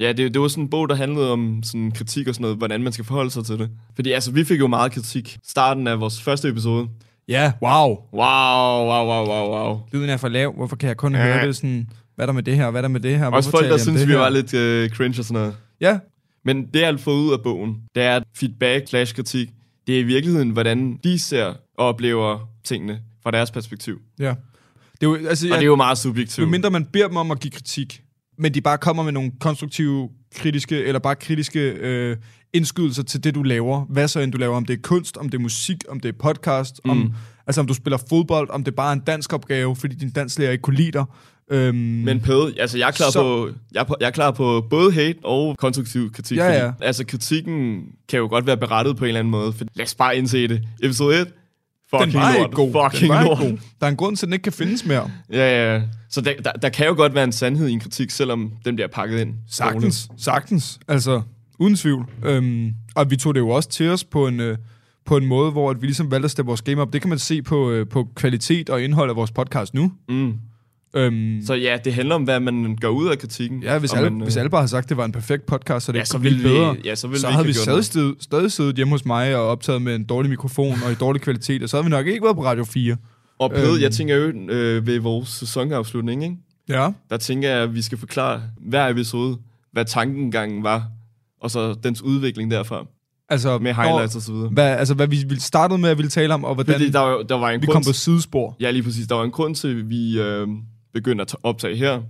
[0.00, 2.56] Ja, det, det var sådan en bog, der handlede om sådan kritik og sådan noget,
[2.58, 3.70] hvordan man skal forholde sig til det.
[3.94, 5.38] Fordi altså, vi fik jo meget kritik.
[5.46, 6.88] Starten af vores første episode.
[7.28, 7.88] Ja, wow.
[8.12, 9.78] Wow, wow, wow, wow, wow.
[9.92, 10.54] Lyden er for lav.
[10.56, 11.22] Hvorfor kan jeg kun Ja.
[11.22, 11.88] høre det sådan...
[12.14, 12.70] Hvad er der med det her?
[12.70, 13.26] Hvad er der med det her?
[13.26, 14.20] Også Hvorfor folk, taler der synes, det vi her?
[14.20, 15.56] var lidt øh, cringe og sådan noget.
[15.80, 15.98] Ja,
[16.44, 19.48] Men det, jeg har fået ud af bogen, det er, at feedback slash kritik,
[19.86, 21.46] det er i virkeligheden, hvordan de ser
[21.78, 23.98] og oplever tingene fra deres perspektiv.
[24.20, 24.34] ja.
[25.00, 26.44] Det er jo, altså, Og jeg, det er jo meget subjektivt.
[26.46, 28.00] jo mindre man beder dem om at give kritik,
[28.38, 32.16] men de bare kommer med nogle konstruktive, kritiske, eller bare kritiske øh,
[32.52, 33.84] indskydelser til det, du laver.
[33.84, 36.08] Hvad så end du laver, om det er kunst, om det er musik, om det
[36.08, 36.90] er podcast, mm.
[36.90, 37.14] om,
[37.46, 40.50] altså om du spiller fodbold, om det bare er en dansk opgave, fordi din danslærer
[40.50, 41.04] ikke kunne lide dig.
[41.50, 44.30] Øhm, Men Pede, altså jeg er klar, Så- på, jeg er, på, jeg er klar
[44.30, 46.36] på både hate og konstruktiv kritik.
[46.38, 46.86] Ja, fordi, ja.
[46.86, 49.52] Altså kritikken kan jo godt være berettet på en eller anden måde.
[49.52, 50.68] For lad os bare indse det.
[50.82, 51.28] Episode 1.
[51.92, 52.46] den Fucking var lort.
[52.46, 52.90] ikke god.
[52.92, 53.40] Fucking den var lort.
[53.40, 53.58] ikke god.
[53.80, 55.10] Der er en grund til, at den ikke kan findes mere.
[55.32, 55.82] Ja, ja.
[56.10, 58.74] Så der, der, der kan jo godt være en sandhed i en kritik, selvom den
[58.74, 59.34] bliver pakket ind.
[59.50, 60.78] Sagtens, sagtens.
[60.88, 61.22] Altså,
[61.58, 62.06] uden tvivl.
[62.24, 64.58] Øhm, og vi tog det jo også til os på en, øh,
[65.06, 66.92] på en måde, hvor at vi ligesom valgte at steppe vores game op.
[66.92, 69.92] Det kan man se på, øh, på kvalitet og indhold af vores podcast nu.
[70.08, 70.34] Mm.
[70.96, 73.62] Øhm, Så ja, det handler om, hvad man gør ud af kritikken.
[73.62, 75.86] ja, hvis, alle, man, hvis alle bare havde sagt, at det var en perfekt podcast,
[75.86, 77.52] så det ja, ikke så ville bedre, vi, ja, så ville så vi havde vi
[77.52, 80.94] stadig, sted, stadig siddet hjemme hos mig og optaget med en dårlig mikrofon og i
[80.94, 82.86] dårlig kvalitet, og så havde vi nok ikke været på Radio 4.
[82.88, 82.98] noget.
[83.38, 83.82] Og Pede, Øhm.
[83.82, 86.36] jeg tænker jo øh, ved vores sæsonafslutning, ikke?
[86.68, 86.90] Ja.
[87.10, 89.38] der tænker jeg, at vi skal forklare hver episode,
[89.72, 90.84] hvad tankengangen var,
[91.42, 92.86] og så dens udvikling derfra,
[93.28, 94.48] Altså, med highlights og så videre.
[94.48, 97.22] Hvad, altså, hvad vi startede med at ville tale om, og hvordan Fordi der, var,
[97.22, 98.56] der var en vi grund kom på sidespor.
[98.60, 99.06] Ja, lige præcis.
[99.06, 100.48] Der var en grund til, at vi øh,
[101.02, 102.02] begyndte at ta- optage her,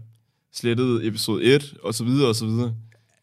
[0.55, 2.75] slettede episode 1, og så videre, og så videre.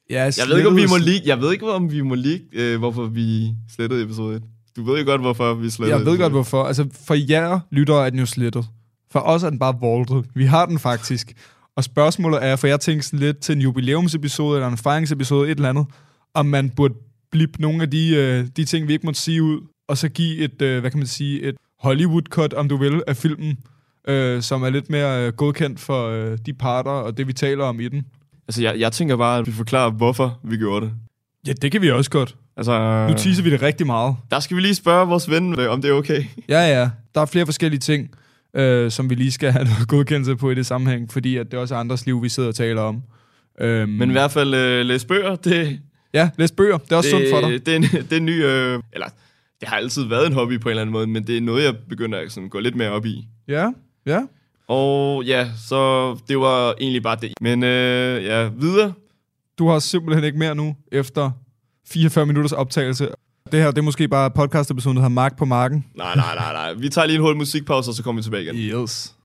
[0.10, 2.42] Ja, Jeg ved ikke, om vi må lige, jeg ved ikke, om vi må lige,
[2.54, 4.44] øh, hvorfor vi slettede episode 1.
[4.76, 6.34] Du ved jo godt, hvorfor vi slettede Jeg ved episode godt, 1.
[6.34, 6.64] hvorfor.
[6.64, 8.66] Altså, for jer lyttere er den jo slettet.
[9.12, 10.26] For os er den bare voltet.
[10.36, 11.34] Vi har den faktisk.
[11.76, 15.56] Og spørgsmålet er, for jeg tænker sådan lidt til en jubilæumsepisode, eller en fejringsepisode, et
[15.56, 15.86] eller andet,
[16.34, 16.94] om man burde
[17.32, 20.38] blippe nogle af de, øh, de ting, vi ikke måtte sige ud, og så give
[20.38, 23.58] et, øh, hvad kan man sige, et Hollywood-cut, om du vil, af filmen,
[24.08, 27.64] øh, som er lidt mere øh, godkendt for øh, de parter, og det vi taler
[27.64, 28.06] om i den.
[28.48, 30.94] Altså, jeg, jeg tænker bare, at vi forklarer, hvorfor vi gjorde det.
[31.48, 32.36] Ja, det kan vi også godt.
[32.58, 34.16] Altså, Nu teaser vi det rigtig meget.
[34.32, 36.24] der skal vi lige spørge vores ven, øh, om det er okay.
[36.50, 36.90] Ja, ja.
[37.16, 38.10] Der er flere forskellige ting,
[38.56, 41.60] øh, som vi lige skal have noget godkendelse på i det sammenhæng, fordi at det
[41.60, 43.02] også er andres liv, vi sidder og taler om.
[43.62, 45.80] Øhm, Men i hvert fald øh, læse bøger, det,
[46.14, 46.78] Ja, læs bøger.
[46.78, 47.66] Det er også sundt for dig.
[47.66, 49.08] Det er en, det er en ny, øh, eller
[49.60, 51.64] det har altid været en hobby på en eller anden måde, men det er noget,
[51.64, 53.28] jeg begynder at sådan, gå lidt mere op i.
[53.48, 53.70] Ja,
[54.06, 54.22] ja.
[54.68, 57.34] Og ja, så det var egentlig bare det.
[57.42, 58.94] Men øh, ja, videre.
[59.58, 61.32] Du har simpelthen ikke mere nu, efter
[61.88, 63.10] 44 minutters optagelse.
[63.52, 65.86] Det her, det er måske bare podcast-episoden, der hedder Mark på marken.
[65.96, 66.74] Nej, nej, nej, nej.
[66.74, 68.56] Vi tager lige en hurtig musikpause, og så kommer vi tilbage igen.
[68.56, 69.16] Yes.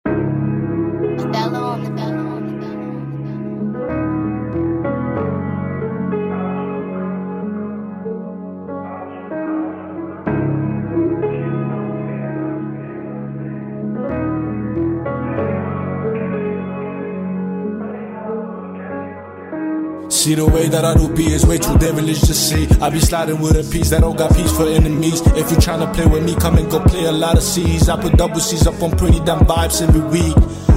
[20.29, 22.69] See the way that I do be is way too devilish to see.
[22.83, 25.23] I be sliding with a piece that don't got peace for enemies.
[25.29, 27.88] If you tryna play with me, come and go play a lot of C's.
[27.88, 30.37] I put double C's up on pretty damn vibes every week.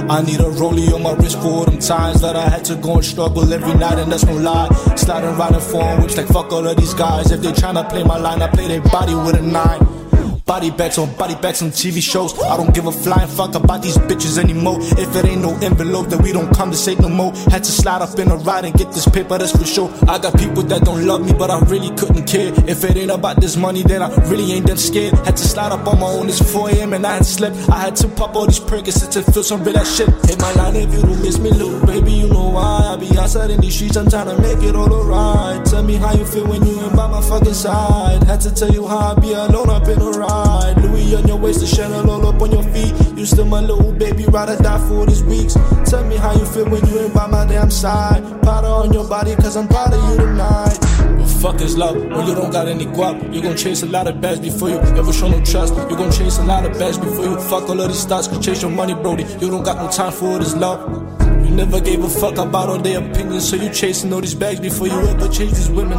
[0.09, 2.75] I need a rollie on my wrist for all them times that I had to
[2.75, 4.69] go and struggle every night, and that's no lie.
[4.95, 7.29] Sliding in phone whips like fuck all of these guys.
[7.29, 10.00] If they tryna play my line, I play their body with a nine.
[10.51, 12.37] Body bags on body bags on TV shows.
[12.43, 14.79] I don't give a flying fuck about these bitches anymore.
[14.81, 17.31] If it ain't no envelope, then we don't conversate no more.
[17.49, 19.89] Had to slide up in a ride and get this paper, that's for sure.
[20.09, 22.51] I got people that don't love me, but I really couldn't care.
[22.67, 25.13] If it ain't about this money, then I really ain't that scared.
[25.19, 26.91] Had to slide up on my own, it's 4 a.m.
[26.91, 27.55] and I had slept.
[27.69, 30.09] I had to pop all these Percocets to feel some real shit.
[30.27, 32.91] Hit my line if you don't miss me, little baby, you know why.
[32.91, 35.63] I be outside in these streets, I'm trying to make it all alright.
[35.65, 38.21] Tell me how you feel when you ain't by my fucking side.
[38.23, 39.69] Had to tell you how I be alone
[43.41, 45.55] still my little baby, ride or die for these weeks.
[45.89, 48.21] Tell me how you feel when you ain't by my damn side.
[48.43, 50.77] Powder on your body, cause I'm proud of you tonight.
[51.41, 53.33] Fuck is love when you don't got any guap.
[53.33, 55.73] You gon' chase a lot of bags before you ever show no trust.
[55.73, 58.05] You gon' chase a lot of bags before you fuck all of these.
[58.05, 59.23] Cause chase your money, Brody.
[59.39, 60.79] You don't got no time for this love.
[61.43, 64.59] You never gave a fuck about all their opinions, so you chasing all these bags
[64.59, 65.97] before you ever chase these women.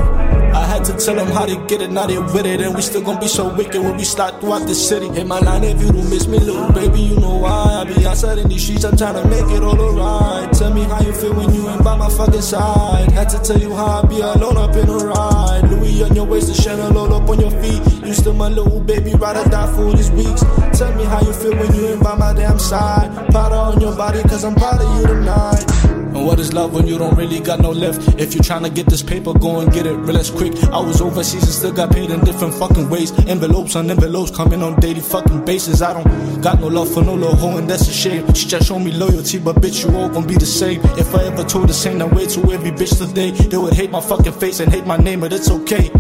[0.72, 2.62] Had to tell them how to get it, now they with it.
[2.62, 5.06] And we still gon' be so wicked when we slide throughout the city.
[5.08, 7.82] Hit my line if you don't miss me, little baby, you know why.
[7.82, 10.50] I be outside in these streets, I'm tryna make it all alright.
[10.54, 13.12] Tell me how you feel when you ain't by my fucking side.
[13.12, 15.70] Had to tell you how I be alone up in a ride.
[15.70, 18.06] Louis on your waist, the Chanel all up on your feet.
[18.06, 20.40] You still my little baby, ride or die for these weeks.
[20.72, 23.12] Tell me how you feel when you ain't by my damn side.
[23.28, 26.01] Powder on your body, cause I'm proud of you tonight.
[26.22, 28.20] And what is love when you don't really got no left?
[28.20, 30.54] If you're trying to get this paper, go and get it real as quick.
[30.66, 33.10] I was overseas and still got paid in different fucking ways.
[33.26, 35.82] Envelopes on envelopes coming on daily fucking basis.
[35.82, 38.32] I don't got no love for no little hoe, and that's a shame.
[38.34, 40.80] She just showed me loyalty, but bitch, you all gon' be the same.
[40.96, 43.32] If I ever told the same, I wait to every bitch today.
[43.32, 45.90] They would hate my fucking face and hate my name, but it's okay.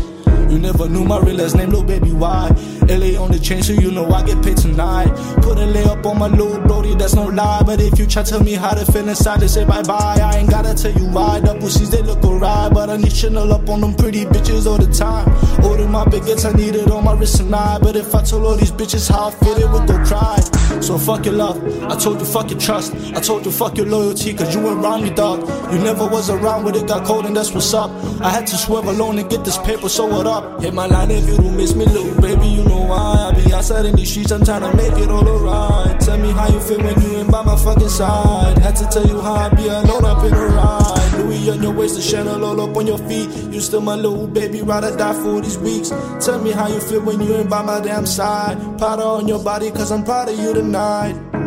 [0.52, 2.48] You never knew my real last name, little baby, why?
[2.86, 5.08] LA on the chain, so you know I get paid tonight.
[5.40, 7.62] Put a lay up on my little brody, that's no lie.
[7.64, 10.18] But if you try to tell me how to feel inside, they say bye bye.
[10.22, 11.40] I ain't gotta tell you why.
[11.40, 12.70] Double C's, they look alright.
[12.70, 15.26] But I need Chanel up on them pretty bitches all the time.
[15.64, 17.78] Order my baguettes, I need it on my wrist tonight.
[17.80, 20.38] But if I told all these bitches how I feel, they would go cry.
[20.82, 22.94] So fuck your love, I told you fuck your trust.
[23.14, 25.48] I told you fuck your loyalty, cause you ain't around me, dog.
[25.72, 27.90] You never was around when it got cold, and that's what's up.
[28.20, 30.41] I had to swerve alone and get this paper, so what up?
[30.60, 33.30] Hit my line if you don't miss me, little baby, you know why.
[33.30, 36.00] I be outside in these streets, I'm tryna make it all alright.
[36.00, 38.58] Tell me how you feel when you ain't by my fucking side.
[38.58, 41.12] Had to tell you how I be alone up in a ride.
[41.18, 43.28] Louis on your waist, the Chanel all up on your feet.
[43.52, 45.90] You still my little baby, ride or die for these weeks.
[46.24, 48.56] Tell me how you feel when you ain't by my damn side.
[48.78, 51.41] Powder on your body, cause I'm proud of you tonight.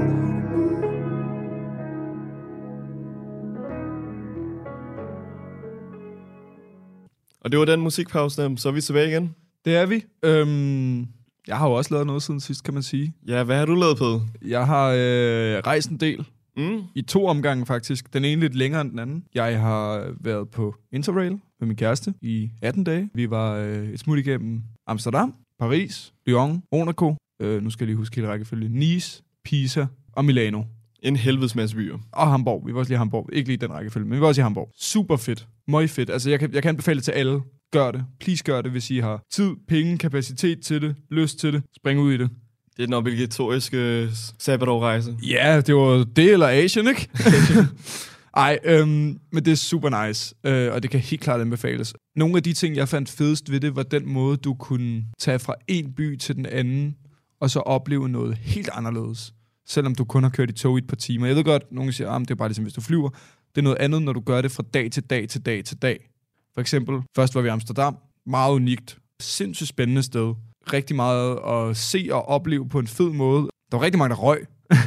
[7.46, 8.58] Og det var den musikpause, dem.
[8.58, 9.36] så er vi tilbage igen.
[9.66, 10.04] Det er vi.
[10.24, 11.00] Øhm,
[11.48, 13.14] jeg har jo også lavet noget siden sidst, kan man sige.
[13.28, 14.22] Ja, hvad har du lavet på?
[14.42, 16.26] Jeg har øh, rejst en del.
[16.58, 16.82] Mm.
[16.96, 18.14] I to omgange faktisk.
[18.14, 19.24] Den ene lidt længere end den anden.
[19.36, 23.10] Jeg har været på Interrail med min kæreste i 18 dage.
[23.14, 27.98] Vi var øh, et smut igennem Amsterdam, Paris, Lyon, Monaco, øh, nu skal jeg lige
[27.98, 30.64] huske hele rækkefølge, Nice, Pisa og Milano.
[31.06, 31.98] En helvedes masse byer.
[32.12, 32.68] Og Hamburg.
[32.68, 33.30] Vi var også lige i Hamburg.
[33.34, 34.70] Ikke lige den rækkefølge, men vi var også i Hamburg.
[34.80, 35.48] Super fedt.
[35.68, 36.10] Møg fedt.
[36.10, 37.42] Altså, jeg kan, jeg kan anbefale det til alle.
[37.72, 38.06] Gør det.
[38.20, 41.64] Please gør det, hvis I har tid, penge, kapacitet til det, lyst til det.
[41.78, 42.30] Spring ud i det.
[42.78, 45.18] Det er den obligatoriske sabbatårrejse.
[45.24, 47.10] Ja, det var det eller Asien, ikke?
[48.36, 51.94] Ej, øhm, men det er super nice, øh, og det kan helt klart anbefales.
[52.16, 55.40] Nogle af de ting, jeg fandt fedest ved det, var den måde, du kunne tage
[55.40, 56.96] fra en by til den anden,
[57.42, 59.34] og så opleve noget helt anderledes,
[59.68, 61.28] selvom du kun har kørt i tog i et par timer.
[61.28, 63.10] Jeg ved godt, nogen siger, at det er bare ligesom, hvis du flyver.
[63.56, 65.78] Det er noget andet, når du gør det fra dag til dag til dag til
[65.78, 66.10] dag.
[66.54, 67.98] For eksempel, først var vi i Amsterdam.
[68.26, 68.98] Meget unikt.
[69.20, 70.34] Sindssygt spændende sted.
[70.74, 73.48] Rigtig meget at se og opleve på en fed måde.
[73.72, 74.48] Der var rigtig mange, der røg.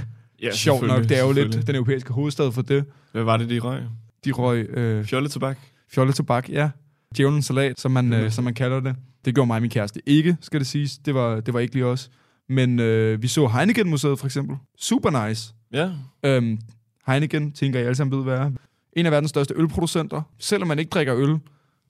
[0.42, 2.84] Ja, Sjovt nok, det er jo lidt den europæiske hovedstad for det.
[3.12, 3.82] Hvad var det, de røg?
[4.24, 5.58] De røg øh, Fjolletobak?
[5.90, 6.70] fjolletobak, ja.
[7.16, 8.96] Djævelens salat, som man, øh, som man kalder det.
[9.24, 10.98] Det gjorde mig og min kæreste ikke, skal det siges.
[10.98, 12.10] Det var, det var ikke lige os.
[12.48, 14.56] Men øh, vi så Heineken-museet for eksempel.
[14.78, 15.54] Super nice.
[15.72, 15.90] Ja.
[16.22, 16.58] Øhm,
[17.06, 18.50] Heineken, tænker jeg alle sammen ved, hvad er.
[18.92, 20.22] En af verdens største ølproducenter.
[20.38, 21.38] Selvom man ikke drikker øl,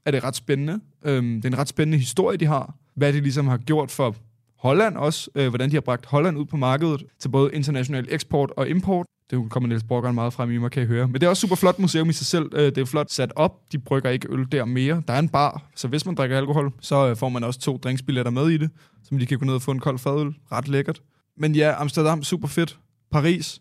[0.05, 0.81] er det ret spændende.
[1.05, 2.75] Øhm, det er en ret spændende historie, de har.
[2.95, 4.17] Hvad de ligesom har gjort for
[4.59, 5.31] Holland også.
[5.35, 9.07] Øh, hvordan de har bragt Holland ud på markedet til både international eksport og import.
[9.31, 11.07] Det kommer Niels Borgeren meget frem i mig, kan I høre.
[11.09, 12.51] Men det er også super flot museum i sig selv.
[12.55, 13.73] Øh, det er flot sat op.
[13.73, 15.03] De brygger ikke øl der mere.
[15.09, 17.77] Der er en bar, så hvis man drikker alkohol, så øh, får man også to
[17.77, 18.71] drinksbilletter med i det,
[19.05, 20.35] som de kan gå ned og få en kold fadøl.
[20.53, 21.03] Ret lækkert.
[21.37, 22.79] Men ja, Amsterdam, super fedt.
[23.13, 23.61] Paris.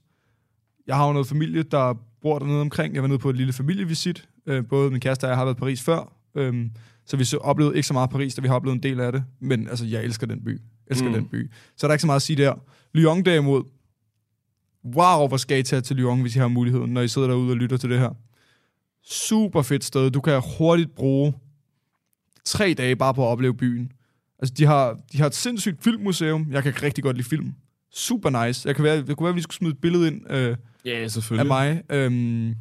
[0.87, 2.93] Jeg har jo noget familie, der bor dernede omkring.
[2.93, 4.27] Jeg var nede på et lille familievisit.
[4.47, 6.13] Øh, både min kæreste og jeg har været i Paris før.
[6.35, 6.71] Øhm,
[7.05, 9.11] så vi så oplevede ikke så meget Paris, da vi har oplevet en del af
[9.11, 9.23] det.
[9.41, 10.61] Men altså, jeg elsker den by.
[10.87, 11.13] Elsker Mm.
[11.13, 11.51] den by.
[11.77, 12.53] Så er der ikke så meget at sige der.
[12.93, 13.63] Lyon derimod.
[14.85, 17.49] Wow, hvor skal I tage til Lyon, hvis I har muligheden, når I sidder derude
[17.51, 18.09] og lytter til det her.
[19.03, 20.11] Super fedt sted.
[20.11, 21.33] Du kan hurtigt bruge
[22.45, 23.91] tre dage bare på at opleve byen.
[24.39, 26.47] Altså, de har, de har et sindssygt filmmuseum.
[26.51, 27.53] Jeg kan rigtig godt lide film.
[27.91, 28.67] Super nice.
[28.67, 30.99] Jeg kan være, det kunne være, at vi skulle smide et billede ind øh, Ja,
[31.03, 31.47] af selvfølgelig.
[31.47, 32.55] mig øhm,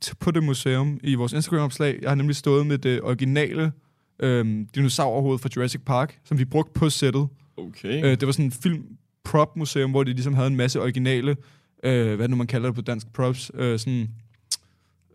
[0.00, 1.98] til- på det museum i vores Instagram-opslag.
[2.02, 3.72] Jeg har nemlig stået med det originale
[4.20, 7.28] øhm, dinosaurhoved fra Jurassic Park, som vi brugte på sættet.
[7.56, 8.04] Okay.
[8.04, 8.84] Øh, det var sådan en film
[9.24, 11.36] prop museum, hvor de ligesom havde en masse originale,
[11.84, 14.08] øh, hvad nu man kalder det på dansk, props, øh, sådan,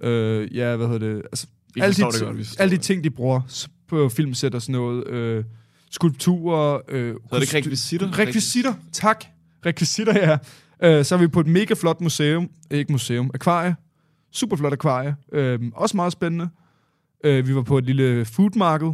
[0.01, 3.03] øh, ja, hvad hedder det, altså, Vi alle de, det godt, vi alle de ting,
[3.03, 5.43] de bruger på filmsæt og sådan noget, øh,
[5.89, 8.19] skulpturer, øh, Så er det rekvisitter?
[8.19, 9.25] Rekvisitter, tak.
[9.65, 10.37] Rekvisitter, ja.
[10.83, 13.75] Øh, så er vi på et mega flot museum, ikke museum, akvarie,
[14.31, 16.49] super flot akvarie, øh, også meget spændende.
[17.23, 18.91] Øh, vi var på et lille foodmarked,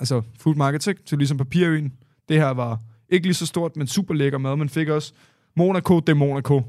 [0.00, 1.00] altså food market, ikke?
[1.04, 1.92] Så ligesom papirøen.
[2.28, 4.56] Det her var ikke lige så stort, men super lækker mad.
[4.56, 5.12] Man fik også
[5.58, 6.62] Monaco, det er Monaco.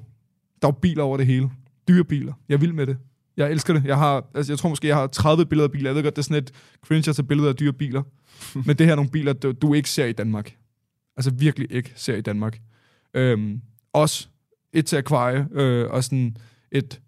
[0.61, 1.49] Der var biler over det hele.
[1.87, 2.33] Dyre biler.
[2.49, 2.97] Jeg er vild med det.
[3.37, 3.85] Jeg elsker det.
[3.85, 5.89] Jeg har, altså, jeg tror måske, jeg har 30 billeder af biler.
[5.89, 8.03] Jeg ved godt, det er sådan et cringe at tage billeder af dyre biler.
[8.65, 10.57] Men det her er nogle biler, du, du ikke ser i Danmark.
[11.17, 12.61] Altså virkelig ikke ser i Danmark.
[13.13, 13.61] Øhm,
[13.93, 14.27] også
[14.73, 16.37] et til akvarie, øh, og sådan
[16.71, 17.01] et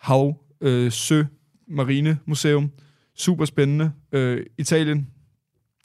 [0.00, 1.24] hav, øh, sø,
[1.68, 2.70] marine museum.
[3.14, 3.92] Super spændende.
[4.12, 5.10] Øh, Italien.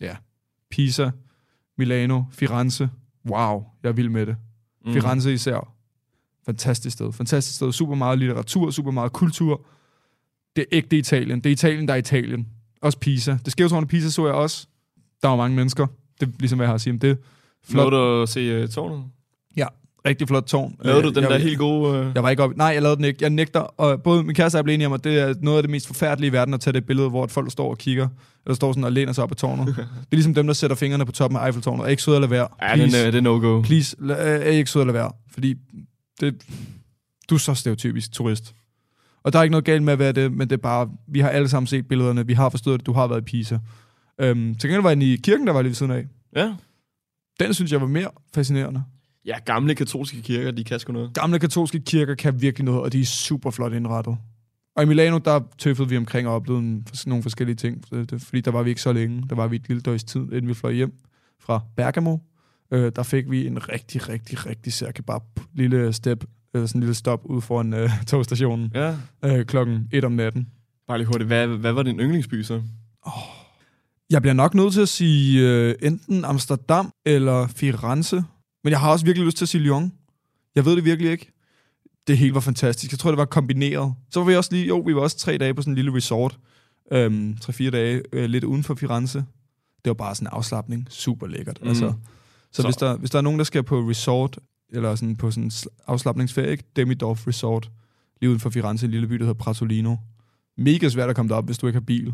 [0.01, 0.15] Ja.
[0.71, 1.09] Pisa.
[1.77, 2.23] Milano.
[2.31, 2.89] Firenze.
[3.29, 4.35] Wow, jeg er vild med det.
[4.85, 4.93] Mm.
[4.93, 5.73] Firenze især.
[6.45, 7.13] Fantastisk sted.
[7.13, 7.71] Fantastisk sted.
[7.71, 9.65] Super meget litteratur, super meget kultur.
[10.55, 11.39] Det er ægte Italien.
[11.39, 12.47] Det er Italien, der er Italien.
[12.81, 13.37] Også Pisa.
[13.45, 14.67] Det skævtårne Pisa så jeg også.
[15.21, 15.87] Der var mange mennesker.
[16.19, 17.17] Det er ligesom, hvad jeg har at sige om det.
[17.63, 17.91] Flot.
[17.91, 19.05] du at se uh, tårnet?
[19.57, 19.67] Ja,
[20.05, 20.75] rigtig flot tårn.
[20.81, 21.99] Lavede du Øh, den jeg, der helt gode...
[21.99, 22.11] Uh...
[22.15, 22.57] Jeg var ikke op.
[22.57, 23.17] Nej, jeg lavede den ikke.
[23.21, 23.59] Jeg nægter.
[23.59, 25.69] Og både min kæreste og jeg blev enige om, at det er noget af det
[25.69, 28.07] mest forfærdelige i verden at tage det billede, hvor et folk står og kigger,
[28.45, 29.67] eller står sådan og læner sig op ad tårnet.
[29.75, 31.83] det er ligesom dem, der sætter fingrene på toppen af Eiffeltårnet.
[31.85, 32.47] Er ikke sød at lade være.
[32.61, 33.61] Ja, den, uh, det er no-go.
[33.61, 35.11] Please, la- er ikke sød at lade være.
[35.31, 35.55] Fordi
[36.21, 36.43] det,
[37.29, 38.55] du er så stereotypisk turist.
[39.23, 41.19] Og der er ikke noget galt med at være det, men det er bare, vi
[41.19, 43.57] har alle sammen set billederne, vi har forstået, at du har været i Pisa.
[44.21, 46.05] Øhm, til gengæld var jeg i kirken, der var lige ved siden af.
[46.35, 46.53] Ja.
[47.39, 48.83] Den synes jeg var mere fascinerende.
[49.25, 51.13] Ja, gamle katolske kirker, de kan sgu noget.
[51.13, 54.17] Gamle katolske kirker kan virkelig noget, og de er super flot indrettet.
[54.75, 57.83] Og i Milano, der tøffede vi omkring og oplevede nogle forskellige ting,
[58.19, 59.23] fordi der var vi ikke så længe.
[59.29, 60.93] Der var vi et lille døgns tid, inden vi fløj hjem
[61.39, 62.17] fra Bergamo.
[62.71, 65.21] Øh, der fik vi en rigtig, rigtig, rigtig sær kebab.
[65.53, 66.23] Lille step,
[66.55, 68.95] øh, sådan en lille stop ude foran øh, togstationen Ja.
[69.25, 70.47] øh, klokken 1 om natten.
[70.87, 71.27] Bare lige hurtigt.
[71.27, 72.61] Hvad, hvad var din yndlingsby så?
[74.09, 78.23] Jeg bliver nok nødt til at sige øh, enten Amsterdam eller Firenze.
[78.63, 79.93] Men jeg har også virkelig lyst til at sige Lyon.
[80.55, 81.31] Jeg ved det virkelig ikke.
[82.07, 82.91] Det hele var fantastisk.
[82.91, 83.93] Jeg tror, det var kombineret.
[84.09, 85.93] Så var vi også lige, jo, vi var også tre dage på sådan en lille
[85.93, 86.39] resort.
[86.91, 89.17] Øhm, tre-fire dage øh, lidt uden for Firenze.
[89.17, 90.87] Det var bare sådan en afslappning.
[90.89, 91.59] Super lækkert.
[91.61, 91.67] Mm.
[91.67, 91.93] Altså.
[92.51, 95.31] Så, så, hvis, der, hvis der er nogen, der skal på resort, eller sådan på
[95.31, 96.63] sådan en sl- afslappningsferie, ikke?
[96.75, 97.71] Demidorf Resort,
[98.21, 99.95] lige uden for Firenze, en lille by, der hedder Pratolino.
[100.57, 102.13] Mega svært at komme derop, hvis du ikke har bil.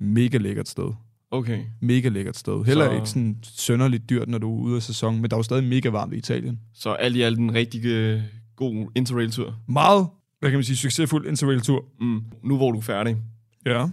[0.00, 0.92] Mega lækkert sted
[1.30, 1.58] Okay.
[1.80, 2.64] mega lækkert sted.
[2.64, 5.38] Heller Så- ikke sådan sønderligt dyrt, når du er ude af sæson, men der er
[5.38, 6.60] jo stadig mega varmt i Italien.
[6.74, 8.20] Så alt i alt en rigtig øh,
[8.56, 9.56] god interrail-tur.
[9.68, 10.06] Meget,
[10.40, 11.84] hvad kan man sige, succesfuld interrail-tur.
[12.00, 12.22] Mm.
[12.44, 13.16] Nu hvor du er færdig.
[13.66, 13.86] Ja.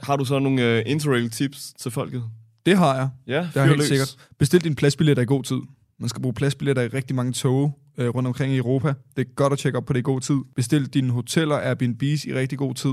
[0.00, 2.24] Har du så nogle øh, interrail-tips til folket?
[2.66, 3.08] Det har jeg.
[3.26, 4.16] Ja, Det er fyr helt sikkert.
[4.38, 5.58] Bestil dine pladsbilletter i god tid.
[6.00, 8.94] Man skal bruge pladsbilletter i rigtig mange tog øh, rundt omkring i Europa.
[9.16, 10.36] Det er godt at tjekke op på det i god tid.
[10.56, 12.92] Bestil dine hoteller Airbnb's i rigtig god tid.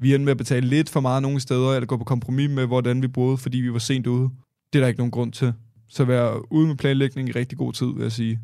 [0.00, 2.66] Vi endte med at betale lidt for meget nogle steder, eller gå på kompromis med,
[2.66, 4.30] hvordan vi boede, fordi vi var sent ude.
[4.72, 5.52] Det er der ikke nogen grund til.
[5.88, 8.40] Så være ude med planlægning i rigtig god tid, vil jeg sige.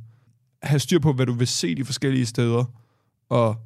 [0.63, 2.65] Ha' styr på, hvad du vil se de forskellige steder,
[3.29, 3.57] og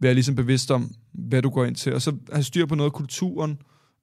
[0.00, 1.94] være ligesom bevidst om, hvad du går ind til.
[1.94, 3.58] Og så have styr på noget af kulturen,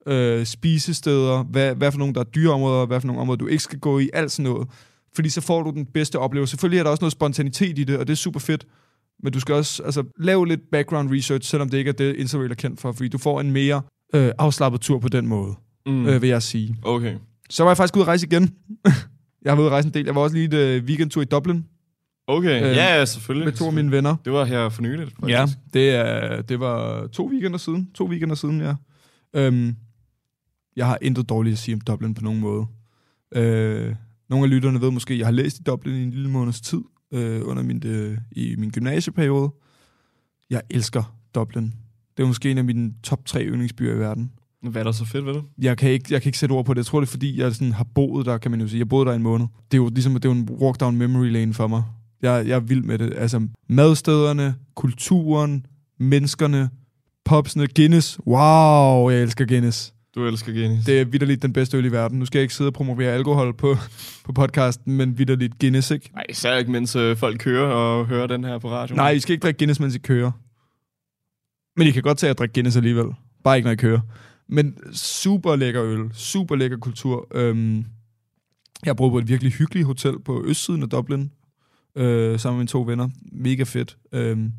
[0.06, 3.62] øh, spisesteder, hvad, hvad for nogle, der er dyreområder, hvad for nogle områder, du ikke
[3.62, 4.68] skal gå i, alt sådan noget.
[5.14, 6.50] Fordi så får du den bedste oplevelse.
[6.50, 8.66] Selvfølgelig er der også noget spontanitet i det, og det er super fedt.
[9.22, 12.50] Men du skal også altså, lave lidt background research, selvom det ikke er det, Interrail
[12.50, 13.82] er kendt for, fordi du får en mere
[14.14, 15.54] øh, afslappet tur på den måde,
[15.86, 16.06] Mm.
[16.06, 16.76] øh, vil jeg sige.
[16.82, 17.14] Okay.
[17.50, 18.42] Så var jeg faktisk ude at rejse igen.
[19.44, 20.04] jeg har været ude at rejse en del.
[20.04, 21.64] Jeg var også lige et øh, weekendtur i Dublin
[22.26, 23.44] Okay, Øh, ja, ja, selvfølgelig.
[23.46, 24.16] med to af mine venner.
[24.24, 25.10] Det var her for nyligt.
[25.20, 25.28] faktisk.
[25.38, 27.90] Ja, det, er, det var to weekender siden.
[27.94, 28.74] To weekender siden, ja.
[29.34, 29.76] Øhm,
[30.76, 32.66] jeg har intet dårligt at sige om Dublin på nogen måde.
[33.34, 33.94] Øh,
[34.30, 36.60] nogle af lytterne ved måske, at jeg har læst i Dublin i en lille måneds
[36.60, 36.80] tid
[37.12, 39.50] øh, under min, øh, i min gymnasieperiode.
[40.50, 41.74] Jeg elsker Dublin.
[42.16, 44.32] Det er måske en af mine top tre yndlingsbyer i verden.
[44.62, 45.44] Hvad er der så fedt ved det?
[45.58, 46.78] Jeg kan, ikke, jeg kan ikke sætte ord på det.
[46.78, 48.78] Jeg tror, det er fordi, jeg sådan har boet der, kan man jo sige.
[48.78, 49.46] Jeg boede der en måned.
[49.70, 51.82] Det er jo ligesom det er jo en walk down memory lane for mig.
[52.22, 53.14] Jeg, jeg er vild med det.
[53.16, 55.66] Altså madstederne, kulturen,
[55.98, 56.70] menneskerne,
[57.24, 58.20] popsene, Guinness.
[58.26, 59.94] Wow, jeg elsker Guinness.
[60.18, 60.86] Du elsker Guinness.
[60.86, 62.18] Det er vidderligt den bedste øl i verden.
[62.18, 63.76] Nu skal jeg ikke sidde og promovere alkohol på,
[64.24, 66.10] på podcasten, men vidderligt Guinness, ikke?
[66.14, 68.96] Nej, især ikke, mens øh, folk kører og hører den her på radio.
[68.96, 70.30] Nej, I skal ikke drikke Guinness, mens I kører.
[71.76, 73.06] Men I kan godt tage at drikke Guinness alligevel.
[73.44, 74.00] Bare ikke, når I kører.
[74.48, 76.10] Men super lækker øl.
[76.12, 77.28] Super lækker kultur.
[77.34, 77.84] Øhm,
[78.86, 81.30] jeg boet på et virkelig hyggeligt hotel på østsiden af Dublin.
[81.96, 83.08] Øh, sammen med mine to venner.
[83.32, 83.96] Mega fedt.
[84.12, 84.52] Øhm,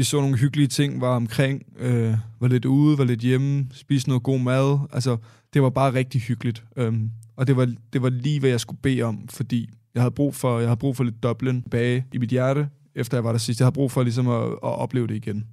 [0.00, 4.08] vi så nogle hyggelige ting, var omkring, øh, var lidt ude, var lidt hjemme, spiste
[4.08, 4.78] noget god mad.
[4.92, 5.16] Altså,
[5.54, 6.64] det var bare rigtig hyggeligt.
[6.76, 10.10] Øhm, og det var, det var lige, hvad jeg skulle bede om, fordi jeg havde
[10.14, 13.32] brug for, jeg havde brug for lidt Dublin bage i mit hjerte, efter jeg var
[13.32, 13.60] der sidst.
[13.60, 15.44] Jeg havde brug for ligesom at, at opleve det igen.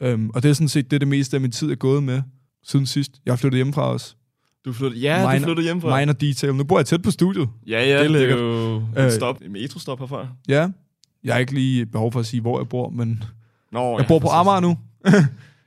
[0.00, 2.22] Øhm, og det er sådan set det, det meste af min tid er gået med
[2.64, 3.20] siden sidst.
[3.26, 4.14] Jeg har flyttet hjemmefra også.
[4.64, 5.98] Du flyttede, ja, Minor- du flyttede hjemmefra.
[6.00, 6.54] Minor detail.
[6.54, 7.48] Nu bor jeg tæt på studiet.
[7.66, 10.28] Ja, ja, Det er det er, jo et Øh, stop, et metrostop herfra.
[10.48, 10.68] Ja.
[11.24, 13.22] Jeg har ikke lige behov for at sige, hvor jeg bor, men
[13.76, 14.78] Nå, jeg bor på Amager nu.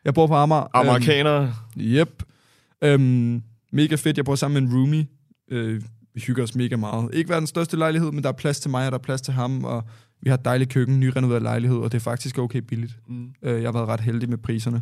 [0.05, 0.67] jeg bor på Amager.
[0.73, 1.43] Amerikanere.
[1.43, 1.53] Øhm,
[1.85, 2.23] yep.
[2.83, 4.17] Øhm, mega fedt.
[4.17, 5.07] Jeg bor sammen med en roomie.
[5.51, 5.81] Øh,
[6.13, 7.09] vi hygger os mega meget.
[7.13, 9.21] Ikke være den største lejlighed, men der er plads til mig, og der er plads
[9.21, 9.83] til ham, og
[10.21, 12.99] Vi har et dejligt køkken, nyrenoveret lejlighed, og det er faktisk okay billigt.
[13.07, 13.27] Mm.
[13.43, 14.81] Øh, jeg har været ret heldig med priserne.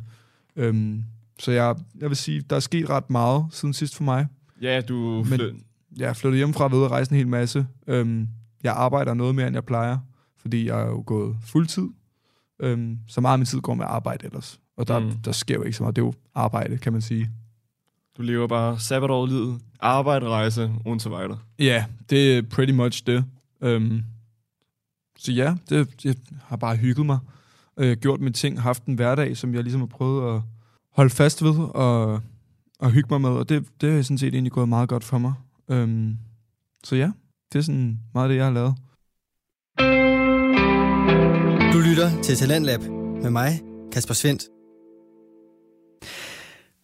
[0.55, 1.03] Øhm,
[1.39, 4.27] så jeg, jeg vil sige, der er sket ret meget siden sidst for mig.
[4.61, 4.95] Ja, du...
[5.29, 5.53] Men- Flyt.
[5.97, 7.65] Jeg er flyttet hjemmefra ved at rejse en hel masse.
[7.87, 8.27] Øhm,
[8.63, 9.97] jeg arbejder noget mere, end jeg plejer,
[10.41, 11.87] fordi jeg er jo gået fuldtid.
[12.59, 14.59] Øhm, så meget af min tid går med arbejde ellers.
[14.77, 15.11] Og der, Mm.
[15.25, 15.95] der sker jo ikke så meget.
[15.95, 17.29] Det er jo arbejde, kan man sige.
[18.17, 19.61] Du lever bare sabbatåret-livet.
[19.79, 21.37] Arbejde, rejse, så videre.
[21.59, 23.25] Ja, det er pretty much det.
[23.61, 24.03] Øhm,
[25.17, 27.19] så ja, det, jeg har bare hygget mig.
[27.79, 30.41] Øh, gjort mine ting, haft en hverdag, som jeg ligesom har prøvet at
[30.93, 32.21] holde fast ved og,
[32.79, 33.29] og hygge mig med.
[33.29, 35.33] Og det, det er sådan set egentlig gået meget godt for mig.
[35.69, 36.17] Øhm,
[36.83, 37.11] så ja,
[37.53, 38.75] det er sådan meget det, jeg har lavet.
[41.73, 42.81] Du lytter til Talentlab
[43.21, 43.61] med mig,
[43.91, 44.43] Kasper Svendt.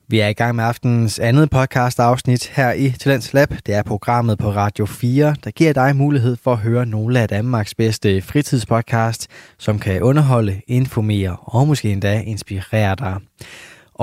[0.08, 3.50] Vi er i gang med aftenens andet podcast afsnit her i Talents Lab.
[3.66, 7.28] Det er programmet på Radio 4, der giver dig mulighed for at høre nogle af
[7.28, 9.28] Danmarks bedste fritidspodcast,
[9.60, 13.18] som kan underholde, informere og måske endda inspirere dig.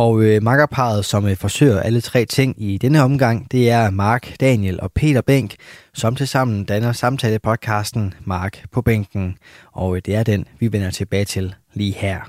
[0.01, 4.40] Og øh, makkerparet, som øh, forsøger alle tre ting i denne omgang, det er Mark,
[4.40, 5.55] Daniel og Peter Bænk,
[5.94, 9.38] som tilsammen danner samtale-podcasten Mark på bænken.
[9.72, 12.20] Og øh, det er den, vi vender tilbage til lige her.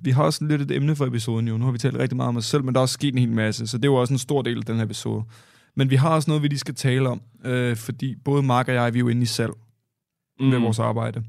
[0.00, 1.56] Vi har også lidt et emne for episoden jo.
[1.56, 3.18] Nu har vi talt rigtig meget om os selv, men der er også sket en
[3.18, 5.24] hel masse, så det er jo også en stor del af den her episode.
[5.76, 8.74] Men vi har også noget, vi lige skal tale om, øh, fordi både Mark og
[8.74, 9.52] jeg, vi er jo inde i salg
[10.40, 10.46] mm.
[10.46, 11.22] med vores arbejde.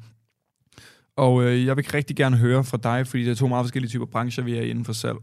[1.18, 3.90] Og øh, jeg vil rigtig gerne høre fra dig, fordi det er to meget forskellige
[3.90, 5.18] typer brancher, vi er inden for salg.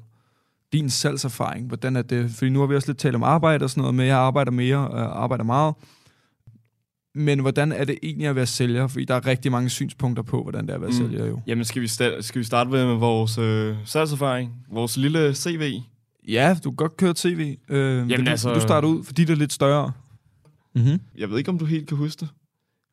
[0.73, 2.31] Din salgserfaring, hvordan er det?
[2.31, 4.51] Fordi nu har vi også lidt talt om arbejde og sådan noget, men jeg arbejder
[4.53, 5.75] mere og arbejder meget.
[7.15, 8.87] Men hvordan er det egentlig at være sælger?
[8.87, 10.97] Fordi der er rigtig mange synspunkter på, hvordan det er at være Mm.
[10.97, 11.41] sælger jo.
[11.47, 14.53] Jamen, skal vi, sta- skal vi starte med, med vores øh, salgserfaring?
[14.73, 15.73] Vores lille CV?
[16.29, 17.57] Ja, du kan godt køre tv.
[17.69, 17.79] Øh,
[18.11, 19.93] Jamen, du, altså- du starter ud, fordi det er lidt større.
[20.75, 21.01] Mm-hmm.
[21.19, 22.29] Jeg ved ikke, om du helt kan huske det.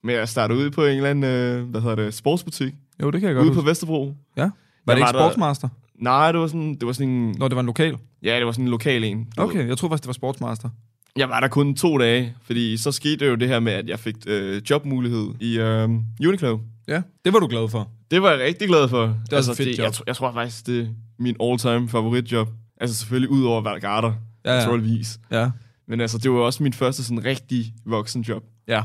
[0.04, 2.74] Men jeg startede ud på en eller anden, øh, hvad hedder det, sportsbutik.
[3.02, 3.70] Jo, det kan jeg godt Ude på huske.
[3.70, 4.14] Vesterbro.
[4.38, 4.42] Ja.
[4.42, 4.52] Var Jeg
[4.88, 5.70] det ikke var der- Sportsmaster?
[6.02, 7.36] Nej, det var sådan, det var sådan en...
[7.40, 7.98] Når det var en lokal?
[8.24, 9.18] Ja, det var sådan en lokal en.
[9.38, 9.50] du ved.
[9.50, 10.70] Okay, jeg tror faktisk, det var Sportsmaster.
[11.16, 14.00] Jeg var der kun to dage, fordi så skete jo det her med, at jeg
[14.00, 15.90] fik øh, jobmulighed i øh,
[16.28, 16.58] Uniqlo.
[16.88, 17.90] Ja, det var du glad for.
[18.12, 19.02] Det var jeg rigtig glad for.
[19.02, 19.84] Det er også et fedt det, job.
[19.86, 20.88] Jeg, jeg tror faktisk, det er
[21.20, 22.50] min all-time favoritjob.
[22.82, 24.14] Altså selvfølgelig ud over at være garter,
[24.46, 24.60] Ja, ja.
[24.60, 25.20] naturligvis.
[25.32, 25.50] Ja.
[25.88, 28.84] Men altså, det var også min første sådan rigtig voksenjob, Ja.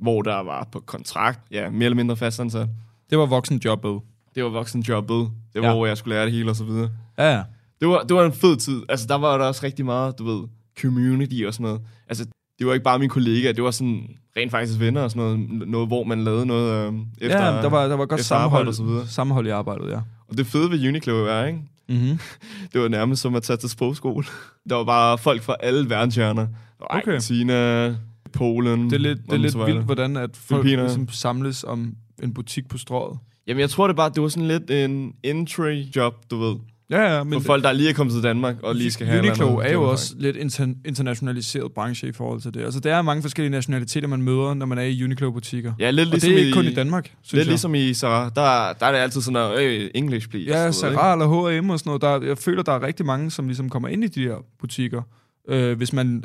[0.00, 2.68] hvor der var på kontrakt, ja, mere eller mindre fastansat.
[3.10, 4.00] Det var voksenjobbet.
[4.38, 5.30] Det var voksenjobbet.
[5.54, 5.74] Det var, Ja.
[5.74, 6.90] hvor jeg skulle lære det hele og så videre.
[7.18, 7.42] Ja, ja.
[7.80, 8.82] Det var, det var en fed tid.
[8.88, 10.48] Altså, der var der også rigtig meget, du ved,
[10.80, 11.80] community og sådan noget.
[12.08, 12.26] Altså,
[12.58, 15.68] det var ikke bare mine kollegaer, det var sådan rent faktisk venner og sådan noget,
[15.68, 18.74] noget hvor man lavede noget øh, efter, ja, der var, der var godt sammenhold, og
[18.74, 19.06] så videre.
[19.06, 20.00] sammenhold i arbejdet, ja.
[20.28, 21.58] Og det fede ved Uniqlo er, ikke?
[21.88, 22.18] Mm-hmm.
[22.72, 24.24] Det var nærmest som at tage til sprogskole.
[24.70, 26.46] Der var bare folk fra alle verdenshjørner.
[26.80, 26.96] Okay.
[26.98, 27.94] Argentina,
[28.32, 28.84] Polen.
[28.84, 30.82] Det er lidt, det er lidt vildt, hvordan at folk Filippiner.
[30.82, 33.18] ligesom samles om en butik på strået.
[33.48, 36.56] Jamen, jeg tror det bare, det var sådan lidt en entry job, du ved.
[36.90, 39.18] Ja, ja, For men folk, der lige er kommet til Danmark og lige skal have
[39.18, 42.60] Uniqlo er jo også lidt inter- internationaliseret branche i forhold til det.
[42.60, 45.72] Altså, der er mange forskellige nationaliteter, man møder, når man er i Uniqlo-butikker.
[45.78, 47.50] Ja, lidt Og ligesom det er ikke i, kun i Danmark, synes Lidt jeg.
[47.50, 48.30] ligesom i Sarah.
[48.36, 50.50] Der, der er det altid sådan noget, øh, English please.
[50.50, 52.02] Ja, Zara eller H&M og sådan noget.
[52.22, 55.02] Der, jeg føler, der er rigtig mange, som ligesom kommer ind i de her butikker,
[55.48, 56.24] øh, hvis man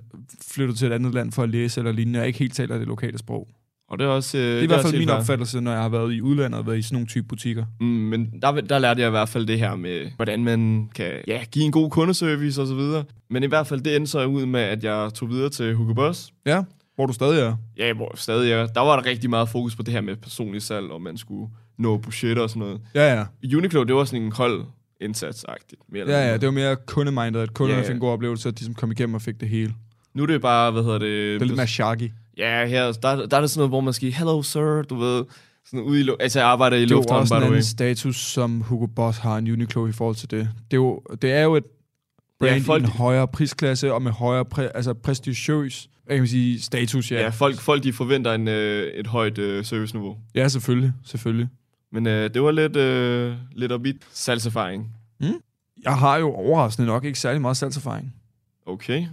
[0.51, 2.87] flytter til et andet land for at læse eller lignende, og ikke helt taler det
[2.87, 3.47] lokale sprog.
[3.89, 4.37] Og det er også...
[4.37, 6.67] Øh, Det er i hvert fald min opfattelse, når jeg har været i udlandet og
[6.67, 7.65] været i sådan nogle type butikker.
[7.79, 11.11] Mm, men der, der lærte jeg i hvert fald det her med, hvordan man kan
[11.27, 13.03] ja, give en god kundeservice og så videre.
[13.29, 15.93] Men i hvert fald, det endte så ud med, at jeg tog videre til Hugo
[15.93, 16.31] Boss.
[16.45, 16.63] Ja,
[16.95, 17.55] hvor du stadig er.
[17.77, 18.67] Ja, hvor jeg stadig er.
[18.67, 21.49] Der var der rigtig meget fokus på det her med personlig salg, og man skulle
[21.77, 22.81] nå budgetter og sådan noget.
[22.95, 23.13] Ja,
[23.43, 23.57] ja.
[23.57, 24.63] Uniqlo, det var sådan en hold
[25.01, 25.81] indsatsagtigt.
[25.91, 27.89] Mere Ja, ja, det var mere kundemindet, at kunderne Ja, ja.
[27.89, 29.73] fik en god oplevelse, at de som kom igennem og fik det hele.
[30.13, 31.09] Nu er det bare, hvad hedder det...
[31.09, 32.11] Det er lidt mere shaggy.
[32.37, 35.25] Ja, her, der, der er det sådan noget, hvor man skal, hello sir, du ved,
[35.65, 37.49] sådan ude i, altså jeg arbejder i Det er jo lufthavnen, også by en the
[37.49, 37.55] way.
[37.55, 40.49] anden status, som Hugo Boss har en Uniqlo i forhold til det.
[40.71, 41.63] Det er jo, det er jo et
[42.39, 46.27] brand Ja, folk- i en højere prisklasse og med højere præ, altså prestigiøs hvad kan
[46.27, 47.11] sige, status.
[47.11, 50.17] Ja, Ja, folk, folk de forventer en, øh, et højt øh, serviceniveau.
[50.35, 50.93] ja selvfølgelig.
[51.05, 51.47] selvfølgelig.
[51.91, 54.91] Men øh, det var lidt, øh, lidt opbit salgserfaring.
[55.83, 58.13] Jeg har jo overraskende nok ikke særlig meget salgserfaring.
[58.65, 59.05] Okay.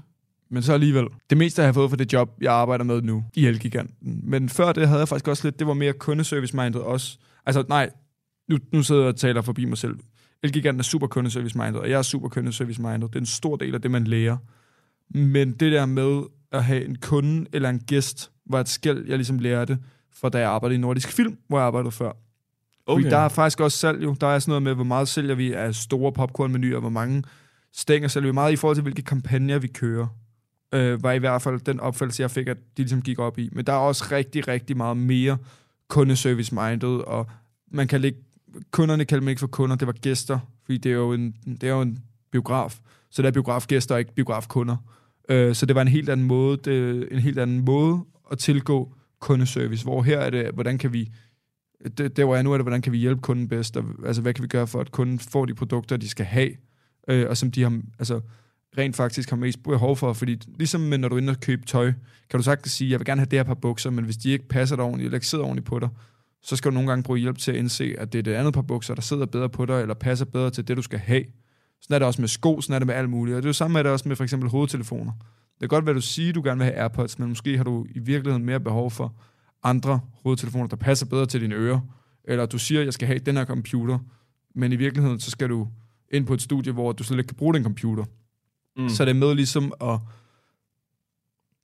[0.51, 1.07] Men så alligevel.
[1.31, 4.21] Det meste har jeg fået for det job, jeg arbejder med nu i Elgiganten.
[4.23, 7.19] Men før det havde jeg faktisk også lidt, det var mere kundeservice-minded også.
[7.47, 7.91] Altså nej,
[8.49, 9.99] nu, nu sidder jeg og taler forbi mig selv.
[10.43, 13.09] Elgiganten er super kundeservice-minded, og jeg er super kundeservice-minded.
[13.09, 14.37] Det er en stor del af det, man lærer.
[15.15, 16.23] Men det der med
[16.53, 19.79] at have en kunde eller en gæst, var et skæld, jeg ligesom lærte,
[20.13, 22.13] fra da jeg arbejdede i Nordisk Film, hvor jeg arbejdede før.
[22.87, 23.03] Okay.
[23.03, 24.17] Fordi der er faktisk også salg jo.
[24.21, 27.23] Der er sådan noget med, hvor meget sælger vi af store popcornmenuer, hvor mange
[27.73, 30.07] stænger sælger vi meget i forhold til, hvilke kampagner vi kører.
[30.75, 33.49] Øh, var i hvert fald den opfattelse, jeg fik, at de ligesom gik op i.
[33.53, 35.39] Men der er også rigtig, rigtig meget mere
[35.89, 37.27] kundeservice-minded og
[37.71, 38.19] man kan ikke,
[38.71, 41.63] kunderne kalder man ikke for kunder, det var gæster, fordi det er jo en, det
[41.63, 41.99] er jo en
[42.31, 42.79] biograf,
[43.11, 44.77] så der er biografgæster og ikke biografkunder.
[45.29, 48.01] Øh, så det var en helt anden måde, det, en helt anden måde
[48.33, 51.13] at tilgå kundeservice, hvor her er det, hvordan kan vi,
[51.99, 54.23] det, der hvor jeg nu er det, hvordan kan vi hjælpe kunden bedst, og, altså
[54.23, 56.51] hvad kan vi gøre for, at kunden får de produkter, de skal have,
[57.09, 58.21] øh, og som de har, altså
[58.79, 61.93] rent faktisk har mest behov for, fordi ligesom når du er inde og købe tøj,
[62.31, 64.31] kan du sagtens sige, jeg vil gerne have det her par bukser, men hvis de
[64.31, 65.89] ikke passer dig ordentligt, eller ikke sidder ordentligt på dig,
[66.43, 68.55] så skal du nogle gange bruge hjælp til at indse, at det er det andet
[68.55, 71.25] par bukser, der sidder bedre på dig, eller passer bedre til det, du skal have.
[71.81, 73.37] Sådan er det også med sko, sådan er det med alt muligt.
[73.37, 75.13] Og det er jo samme med det også med for eksempel hovedtelefoner.
[75.61, 77.57] Det kan godt være, at du siger, at du gerne vil have AirPods, men måske
[77.57, 79.15] har du i virkeligheden mere behov for
[79.63, 81.81] andre hovedtelefoner, der passer bedre til dine ører.
[82.25, 83.99] Eller du siger, at jeg skal have den her computer,
[84.55, 85.69] men i virkeligheden, så skal du
[86.13, 88.05] ind på et studie, hvor du slet ikke kan bruge den computer.
[88.77, 88.89] Mm.
[88.89, 89.99] Så det er med ligesom at...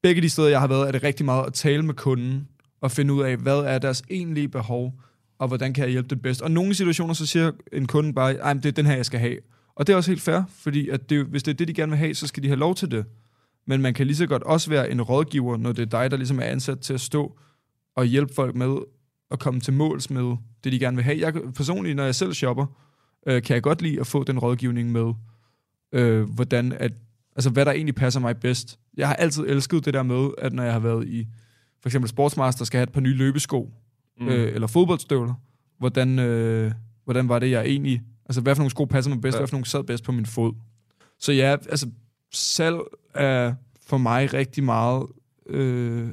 [0.02, 2.48] Begge de steder, jeg har været, er det rigtig meget at tale med kunden,
[2.80, 5.00] og finde ud af, hvad er deres egentlige behov,
[5.38, 6.42] og hvordan kan jeg hjælpe det bedst.
[6.42, 9.20] Og nogle situationer, så siger en kunde bare, at det er den her, jeg skal
[9.20, 9.38] have.
[9.74, 11.90] Og det er også helt fair, fordi at det, hvis det er det, de gerne
[11.90, 13.04] vil have, så skal de have lov til det.
[13.66, 16.16] Men man kan lige så godt også være en rådgiver, når det er dig, der
[16.16, 17.38] ligesom er ansat til at stå
[17.96, 18.76] og hjælpe folk med
[19.30, 21.18] at komme til måls med det, de gerne vil have.
[21.18, 22.66] Jeg, personligt, når jeg selv shopper,
[23.26, 25.12] øh, kan jeg godt lide at få den rådgivning med,
[25.92, 26.92] øh, hvordan at,
[27.36, 28.78] altså hvad der egentlig passer mig bedst.
[28.96, 31.26] Jeg har altid elsket det der med, at når jeg har været i
[31.82, 33.72] for eksempel Sportsmaster, skal have et par nye løbesko,
[34.20, 34.28] mm.
[34.28, 35.34] øh, eller fodboldstøvler,
[35.78, 36.72] hvordan, øh,
[37.04, 39.40] hvordan var det, jeg egentlig, altså hvad for nogle sko passer mig bedst, ja.
[39.40, 40.52] hvad for nogle sad bedst på min fod.
[41.18, 41.90] Så ja, altså
[42.32, 42.76] salg
[43.14, 43.54] er
[43.86, 45.06] for mig rigtig meget
[45.46, 46.08] øh,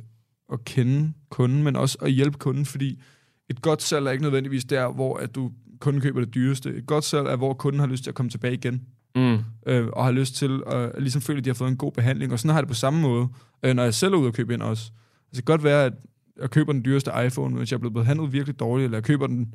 [0.53, 3.01] at kende kunden, men også at hjælpe kunden, fordi
[3.49, 6.75] et godt salg er ikke nødvendigvis der, hvor at du kun køber det dyreste.
[6.75, 8.81] Et godt salg er, hvor kunden har lyst til at komme tilbage igen.
[9.15, 9.37] Mm.
[9.67, 12.33] Øh, og har lyst til at ligesom føle, at de har fået en god behandling.
[12.33, 13.27] Og sådan har jeg det på samme måde,
[13.63, 14.83] øh, når jeg selv er ude og købe ind også.
[14.83, 14.91] Altså,
[15.31, 15.93] det kan godt være, at
[16.41, 19.27] jeg køber den dyreste iPhone, hvis jeg er blevet behandlet virkelig dårligt, eller jeg køber
[19.27, 19.53] den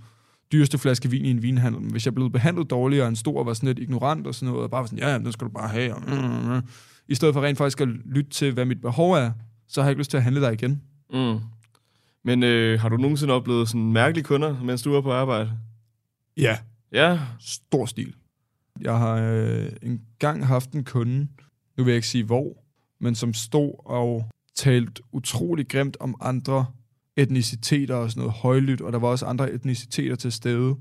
[0.52, 1.80] dyreste flaske vin i en vinhandel.
[1.80, 4.34] Men hvis jeg er blevet behandlet dårligt, og en stor var sådan lidt ignorant og
[4.34, 5.94] sådan noget, og bare var sådan, ja, ja, den skal du bare have.
[5.94, 6.62] Og, mm, mm.
[7.08, 9.30] I stedet for rent faktisk at lytte til, hvad mit behov er,
[9.68, 10.82] så har jeg ikke lyst til at handle dig igen.
[11.12, 11.38] Mm.
[12.24, 15.50] Men øh, har du nogensinde oplevet sådan mærkelige kunder, mens du var på arbejde?
[16.36, 16.58] Ja.
[16.92, 17.18] Ja.
[17.40, 18.14] Stor stil.
[18.80, 21.28] Jeg har øh, engang haft en kunde,
[21.76, 22.64] nu vil jeg ikke sige hvor,
[23.00, 24.24] men som stod og
[24.56, 26.66] talt utrolig grimt om andre
[27.16, 30.74] etniciteter og sådan noget højlydt, og der var også andre etniciteter til stede,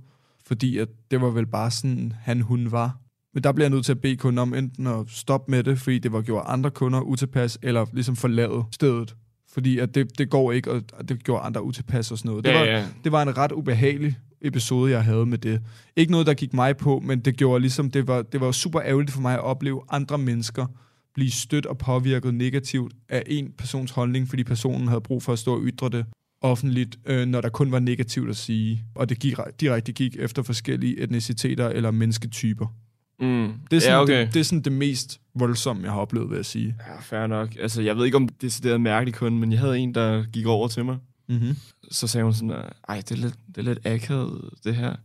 [0.45, 2.97] fordi at det var vel bare sådan, han hun var.
[3.33, 5.79] Men der bliver jeg nødt til at bede kunden om enten at stoppe med det,
[5.79, 9.15] fordi det var gjort andre kunder utilpas, eller ligesom forlade stedet.
[9.49, 12.45] Fordi at det, det går ikke, og det gjorde andre utilpas og sådan noget.
[12.45, 12.85] Det, Ja, var, ja.
[13.03, 15.61] det var en ret ubehagelig episode, jeg havde med det.
[15.95, 18.81] Ikke noget, der gik mig på, men det gjorde ligesom, det var, det var super
[18.81, 20.65] ærgerligt for mig at opleve andre mennesker
[21.13, 25.39] blive stødt og påvirket negativt af en persons holdning, fordi personen havde brug for at
[25.39, 26.05] stå og ytre det
[26.41, 28.83] offentligt, øh, når der kun var negativt at sige.
[28.95, 32.65] Og det gik direkte gik efter forskellige etniciteter eller mennesketyper.
[33.19, 33.53] Mm.
[33.71, 34.21] Det er, sådan, ja, okay.
[34.21, 36.75] det, det er sådan det mest voldsomme, jeg har oplevet, vil jeg sige.
[36.87, 37.49] Ja, fair nok.
[37.59, 40.45] Altså, jeg ved ikke, om det er mærkelig kunde, men jeg havde en, der gik
[40.45, 40.97] over til mig.
[41.29, 41.55] Mm-hmm.
[41.91, 42.51] Så sagde hun sådan,
[42.89, 44.95] ej, det er lidt, det er lidt akavet, det her.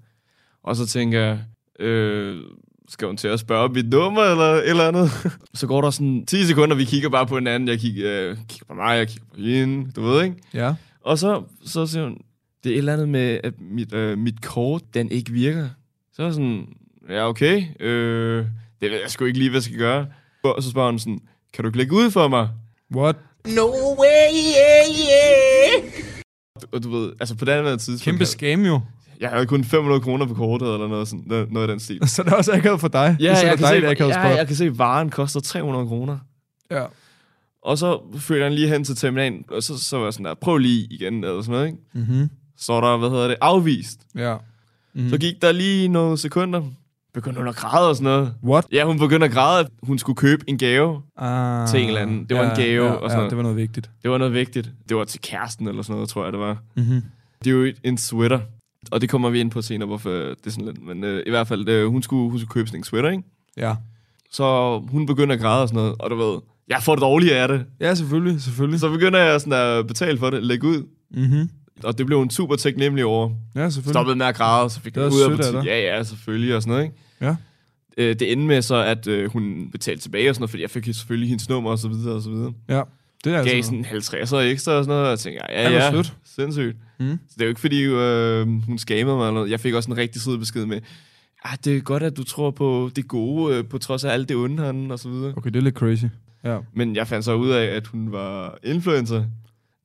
[0.63, 1.41] Og så tænker jeg,
[1.81, 2.43] øh,
[2.89, 5.11] skal hun til at spørge om mit nummer, eller et eller andet?
[5.55, 7.69] så går der sådan 10 sekunder, vi kigger bare på hinanden.
[7.69, 10.37] Jeg kigger, øh, kigger på mig, jeg kigger på hende, du ved, ikke?
[10.55, 10.75] Ja.
[11.01, 12.19] Og så, så siger hun,
[12.65, 15.69] det er et eller andet med, at mit, øh, mit kort, den ikke virker.
[16.13, 16.67] Så er jeg sådan,
[17.09, 17.65] ja, okay.
[17.81, 18.47] Øh,
[18.81, 20.07] det ved jeg sgu ikke lige, hvad jeg skal gøre.
[20.45, 21.21] Og så spørger hun sådan,
[21.53, 22.49] kan du klikke ud for mig?
[22.97, 23.17] What?
[23.47, 23.67] No
[23.99, 24.62] way.
[26.73, 28.05] Og du ved, altså på den her tidspunkt...
[28.05, 28.81] Kæmpe scam jo.
[29.21, 32.09] Jeg havde kun 500 kroner på kortet, eller noget, sådan, noget, noget af den stil.
[32.09, 33.17] Så det er også akavet for dig.
[33.21, 33.49] Ja, det sætter
[33.89, 36.19] jeg kan, dig se, ja, jeg kan se, at varen koster 300 kroner.
[36.71, 36.85] Ja.
[37.63, 40.35] Og så følger han lige hen til terminalen, og så, så var jeg sådan der,
[40.35, 41.79] prøv lige igen, eller sådan noget, ikke?
[41.95, 42.31] Mm-hmm.
[42.57, 44.01] Så er der, hvad hedder det, afvist.
[44.15, 44.37] Ja.
[44.95, 45.09] Mm.
[45.09, 46.63] Så gik der lige nogle sekunder,
[47.15, 48.35] begyndte hun at græde og sådan noget.
[48.45, 48.67] What?
[48.73, 52.01] Ja, hun begyndte at græde, at hun skulle købe en gave Ah, til en eller
[52.01, 52.25] anden.
[52.25, 53.31] Det var ja, en gave ja, og sådan ja, noget.
[53.31, 53.91] det var noget vigtigt.
[54.03, 54.71] Det var noget vigtigt.
[54.89, 56.59] Det var til kæresten eller sådan noget, tror jeg, det var.
[56.77, 57.03] Mm-hmm.
[57.45, 58.41] Det er jo en sweater.
[58.91, 60.87] Og det kommer vi ind på senere, hvorfor det er sådan lidt.
[60.87, 63.23] Men øh, i hvert fald, øh, hun, skulle, hun skulle købe sådan en sweater, ikke?
[63.57, 63.75] Ja.
[64.31, 65.95] Så hun begynder at græde og sådan noget.
[65.99, 67.65] Og du ved, jeg får det dårligt af det.
[67.81, 68.81] Ja, selvfølgelig, selvfølgelig.
[68.81, 70.87] Så begynder jeg sådan at betale for det, lægge ud.
[71.11, 71.49] Mm-hmm.
[71.85, 73.31] Og det blev hun super taknemmelig over.
[73.55, 73.93] Ja, selvfølgelig.
[73.95, 75.61] Stoppede med at græde, så fik Det jeg var ud af butikken.
[75.61, 75.67] dig.
[75.67, 76.97] Ja, ja, selvfølgelig og sådan noget, ikke?
[77.21, 77.37] Ja.
[77.99, 80.71] Øh, det endte med så, at øh, hun betalte tilbage og sådan noget, fordi jeg
[80.71, 82.53] fik selvfølgelig hendes nummer og så videre og så videre.
[82.69, 82.83] Ja.
[83.25, 83.67] Det er gav altså...
[83.69, 86.77] sådan en 50 ekstra og sådan noget, og jeg tænkte, ja, Ja, ja, sindssygt.
[87.01, 87.19] Mm.
[87.29, 89.51] Så det er jo ikke fordi, øh, hun skammede mig eller noget.
[89.51, 90.81] Jeg fik også en rigtig sød besked med,
[91.45, 94.29] ah, det er godt, at du tror på det gode, øh, på trods af alt
[94.29, 95.33] det onde han og så videre.
[95.37, 96.05] Okay, det er lidt crazy.
[96.45, 96.59] Ja.
[96.75, 99.25] Men jeg fandt så ud af, at hun var influencer.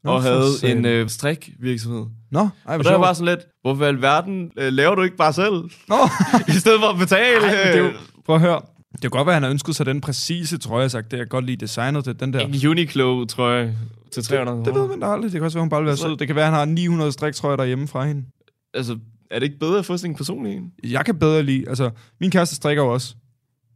[0.08, 2.05] Nå, og havde en øh, strikvirksomhed.
[2.32, 5.34] Nå, ej, Og der var sådan lidt, hvorfor i alverden øh, laver du ikke bare
[5.34, 5.53] selv?
[5.88, 5.95] Nå,
[6.47, 7.45] I stedet for at betale.
[7.45, 7.93] Ej, det er jo, øh,
[8.26, 8.62] prøv at høre.
[8.91, 11.12] Det kan godt være, at han har ønsket sig den præcise trøje, jeg sagt.
[11.12, 12.39] Det er godt lide designet til den der.
[12.39, 13.74] En Uniqlo, tror jeg,
[14.12, 15.32] til 300 Det ved man da aldrig.
[15.32, 16.18] Det kan også være, hun bare vil være sød.
[16.18, 18.26] Det kan være, at han har 900 striktrøjer derhjemme fra hende.
[18.74, 18.97] Altså,
[19.32, 20.72] er det ikke bedre at få sådan en personlig en?
[20.84, 21.70] Jeg kan bedre lide...
[21.70, 21.89] Altså,
[22.22, 23.16] min kæreste strikker jo også.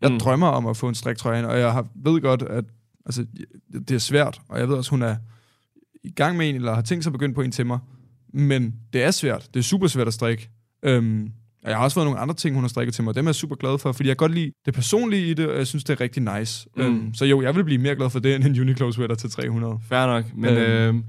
[0.02, 0.14] Jeg Mm.
[0.14, 0.20] mm.
[0.20, 2.64] drømmer om at få en striktrøje, og jeg har, ved godt, at
[3.06, 3.26] altså,
[3.88, 4.42] det er svært.
[4.50, 5.16] Og jeg ved også, hun er
[6.04, 7.80] i gang med en, eller har tænkt sig at begynde på en til mig.
[8.34, 9.48] Men det er svært.
[9.54, 10.50] Det er super svært at strikke.
[10.84, 11.32] Øhm,
[11.64, 13.16] og jeg har også fået nogle andre ting, hun har strikket til mig.
[13.16, 15.48] Dem er jeg super glad for, fordi jeg kan godt lide det personlige i det,
[15.50, 16.68] og jeg synes, det er rigtig nice.
[16.76, 16.82] Mm.
[16.84, 19.30] Øhm, så jo, jeg vil blive mere glad for det, end en Uniqlo sweater til
[19.32, 19.80] 300.
[19.90, 20.98] Fair nok, men Øhm.
[20.98, 21.04] øh,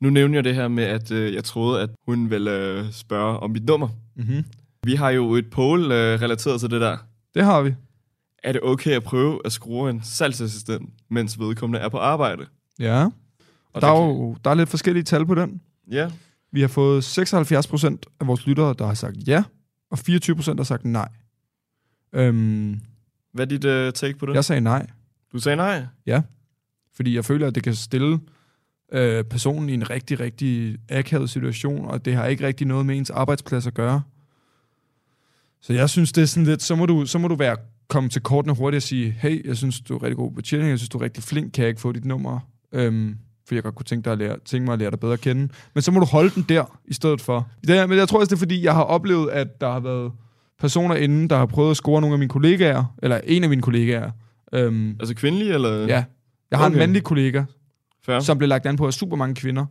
[0.00, 3.38] nu nævner jeg det her med, at øh, jeg troede, at hun ville øh, spørge
[3.38, 3.88] om mit nummer.
[4.16, 4.44] Mm-hmm.
[4.84, 6.96] Vi har jo et poll øh, relateret til det der.
[7.34, 7.74] Det har vi.
[8.44, 12.42] Er det okay at prøve at skrue en salgsassistent, mens vedkommende er på arbejde?
[12.78, 13.06] Ja.
[13.76, 15.60] Og der er jo der er lidt forskellige tal på den.
[15.90, 16.10] Ja,
[16.52, 19.44] Vi har fået 76 procent af vores lyttere, der har sagt ja,
[19.90, 21.08] og 24 procent, der har sagt nej.
[22.12, 22.80] Øhm,
[23.32, 24.34] hvad er dit øh, take på det?
[24.34, 24.86] jeg sagde nej,
[25.32, 25.86] Du sagde nej?
[26.94, 28.20] fordi jeg føler, at det kan stille
[28.92, 32.96] øh, personen i en rigtig, rigtig akavet situation, og det har ikke rigtig noget med
[32.96, 34.02] ens arbejdsplads at gøre.
[35.60, 37.56] Så jeg synes, det er sådan lidt, så må du, så må du være
[37.88, 40.70] komme til kortene hurtigt og sige, hey, jeg synes, du er rigtig god på betjening,
[40.70, 42.40] jeg synes, du er rigtig flink, kan jeg ikke få dit nummer?
[42.72, 43.18] Øhm,
[43.48, 45.20] for jeg godt kunne tænke, dig at lære, tænke mig at lære dig bedre at
[45.20, 45.48] kende.
[45.74, 47.48] Men så må du holde den der, i stedet for.
[47.66, 50.12] Det men jeg tror også, det er fordi, jeg har oplevet, at der har været
[50.60, 53.62] personer inden, der har prøvet at score nogle af mine kollegaer, eller en af mine
[53.62, 54.10] kollegaer.
[54.52, 55.70] Øhm, Altså kvindelig, eller?
[55.70, 56.64] ja, jeg har okay.
[56.66, 56.74] Okay.
[56.74, 57.44] en mandlig kollega,
[58.06, 58.20] Fair.
[58.20, 59.66] som blev lagt an på af super mange kvinder.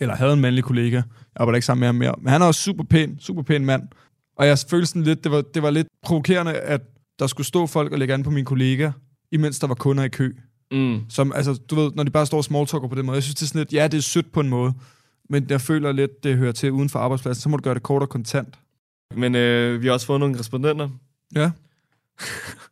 [0.00, 0.96] Eller havde en mandlig kollega.
[0.96, 1.04] Jeg
[1.36, 2.14] arbejder ikke sammen med ham mere.
[2.18, 3.82] Men han er også super pæn, super pæn mand.
[4.36, 6.80] Og jeg følte sådan lidt, det var, det var lidt provokerende, at
[7.18, 8.90] der skulle stå folk og lægge an på min kollega,
[9.32, 10.32] imens der var kunder i kø.
[10.72, 11.00] Mm.
[11.08, 13.14] Som, altså, du ved, når de bare står og smalltalker på den måde.
[13.14, 14.74] Jeg synes, det er sådan lidt, ja, det er sødt på en måde.
[15.28, 17.42] Men jeg føler lidt, det hører til uden for arbejdspladsen.
[17.42, 18.58] Så må du gøre det kort og kontant.
[19.16, 20.88] Men øh, vi har også fået nogle respondenter.
[21.34, 21.50] Ja.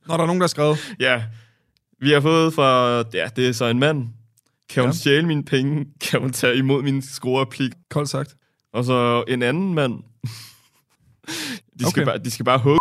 [0.06, 0.78] Når der er nogen, der har skrevet.
[1.00, 1.22] Ja.
[2.00, 4.08] Vi har fået fra, ja, det er så en mand.
[4.70, 4.96] Kan hun Ja.
[4.96, 5.86] stjæle mine penge?
[6.10, 7.72] Kan hun tage imod min skruereplik?
[7.90, 8.36] Koldt sagt.
[8.72, 9.92] Og så en anden mand.
[10.24, 10.30] De
[11.78, 12.04] skal, Okay.
[12.04, 12.77] bare, de skal bare hugge.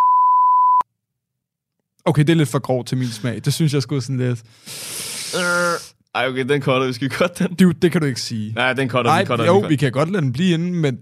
[2.08, 3.42] Okay, det er lidt for grovt til min smag.
[3.46, 4.44] Det synes jeg skulle sådan lidt...
[6.16, 6.94] Ej, okay, den cutter vi.
[6.94, 7.56] Skal vi cutte den?
[7.56, 8.54] Dude, det kan du ikke sige.
[8.56, 10.72] Nej, den cutter Nej, den cutter, jo, den vi kan godt lade den blive inde,
[10.72, 10.98] men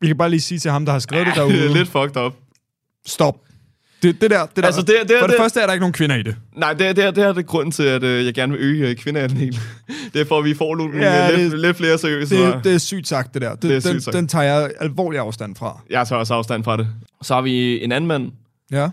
[0.00, 1.54] vi kan bare lige sige til ham, der har skrevet det derude.
[1.56, 2.32] det er lidt fucked up.
[3.06, 3.36] Stop.
[4.02, 4.62] Det, det der, det der.
[4.66, 6.36] Altså, det, det, for det, det, første er der ikke nogen kvinder i det.
[6.56, 8.96] Nej, det, det, det er det grunden til, at øh, jeg gerne vil øge øh,
[8.96, 9.58] kvindeandel.
[10.14, 12.74] det er for, at vi får nogle, Ja, lidt, det- lidt flere seriøse Det, det
[12.74, 13.50] er sygt sagt, det der.
[13.54, 14.16] Det, Det er den, sagt.
[14.16, 15.80] den tager jeg alvorlig afstand fra.
[15.90, 16.88] Jeg tager også afstand fra det.
[17.22, 18.32] Så har vi en anden mand.
[18.70, 18.88] Ja.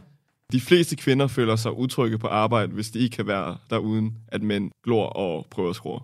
[0.54, 4.14] De fleste kvinder føler sig utrygge på arbejde, hvis de ikke kan være der uden,
[4.28, 6.00] at mænd glor og prøver at skrue.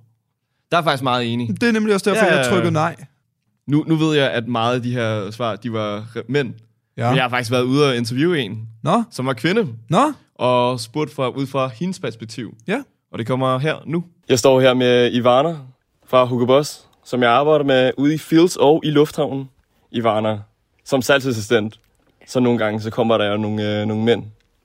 [0.71, 1.61] Der er faktisk meget enig.
[1.61, 2.95] Det er nemlig også derfor, Ja, jeg trykkede nej.
[3.67, 6.53] Nu, nu ved jeg, at meget af de her svar, de var mænd.
[6.97, 7.03] Ja.
[7.03, 7.09] Ja.
[7.09, 10.79] Men jeg har faktisk været ude og interviewe en, Nå, som var kvinde, nå, og
[10.79, 12.55] spurgt fra, ud fra hendes perspektiv.
[12.67, 12.83] ja.
[13.11, 14.03] Og det kommer her nu.
[14.29, 15.57] Jeg står her med Ivana
[16.07, 19.49] fra Hugo Boss, som jeg arbejder med ude i Fields og i Lufthavnen.
[19.91, 20.39] Ivana,
[20.85, 21.79] som salgsassistent.
[22.27, 24.23] Så nogle gange så kommer der jo nogle, øh, nogle mænd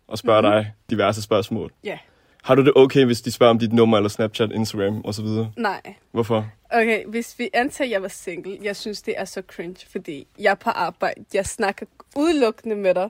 [0.08, 0.64] og spørger mm-hmm.
[0.64, 1.72] dig diverse spørgsmål.
[1.84, 1.98] Ja.
[2.42, 5.26] Har du det okay, hvis de spørger om dit nummer eller Snapchat, Instagram osv.?
[5.56, 5.80] Nej.
[6.12, 6.48] Hvorfor?
[6.70, 10.26] Okay, hvis vi antager, at jeg var single, jeg synes, det er så cringe, fordi
[10.38, 11.24] jeg er på arbejde.
[11.34, 11.86] Jeg snakker
[12.16, 13.08] udelukkende med dig,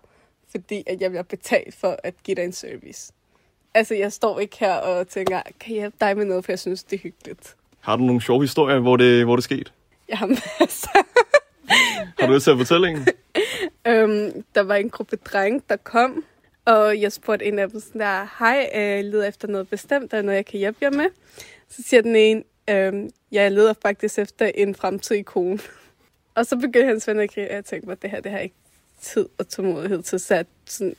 [0.51, 3.13] fordi at jeg bliver betalt for at give dig en service.
[3.75, 6.59] Altså, jeg står ikke her og tænker, kan jeg hjælpe dig med noget, for jeg
[6.59, 7.57] synes, det er hyggeligt.
[7.81, 9.71] Har du nogle sjove historier, hvor det, hvor det skete?
[10.09, 10.89] Jeg har masser.
[12.19, 13.07] Har du lyst til at fortælle en?
[13.93, 16.25] øhm, der var en gruppe drenge, der kom,
[16.65, 20.11] og jeg spurgte en af dem sådan der, hej, øh, jeg leder efter noget bestemt,
[20.11, 21.07] der er noget, jeg kan hjælpe jer med.
[21.69, 25.59] Så siger den ene, øhm, jeg leder faktisk efter en fremtidig kone.
[26.37, 28.39] og så begyndte hans venner at grine, og jeg tænkte mig, det her, det har
[28.39, 28.55] ikke
[29.01, 30.97] tid og tålmodighed til, så sådan,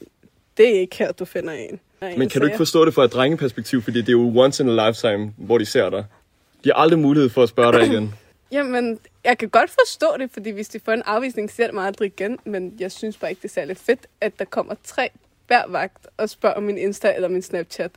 [0.57, 1.79] det er ikke her, du finder en.
[2.17, 4.69] Men kan du ikke forstå det fra et drengeperspektiv, fordi det er jo once in
[4.69, 6.05] a lifetime, hvor de ser dig.
[6.63, 8.13] De har aldrig mulighed for at spørge dig igen.
[8.51, 11.85] Jamen, jeg kan godt forstå det, fordi hvis de får en afvisning, ser det mig
[11.85, 12.37] aldrig igen.
[12.45, 15.09] Men jeg synes bare ikke, det er særlig fedt, at der kommer tre
[15.47, 17.91] hver vagt og spørger om min Insta eller min Snapchat.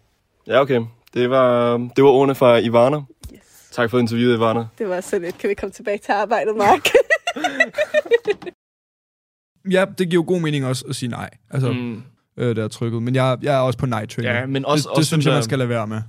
[0.46, 0.80] Ja, okay.
[1.14, 2.96] Det var, det var ordene fra Ivana.
[3.34, 3.68] Yes.
[3.72, 4.66] Tak for interviewet, Ivana.
[4.78, 5.38] Det var så lidt.
[5.38, 6.88] Kan vi komme tilbage til arbejdet, Mark?
[9.70, 11.30] Ja, det giver jo god mening også at sige nej.
[11.50, 12.02] Altså, mm.
[12.36, 13.02] Øh, der er trykket.
[13.02, 15.24] Men jeg, jeg er også på nej trainer Ja, men også, det, det også synes
[15.24, 16.02] den jeg, man skal lade være med.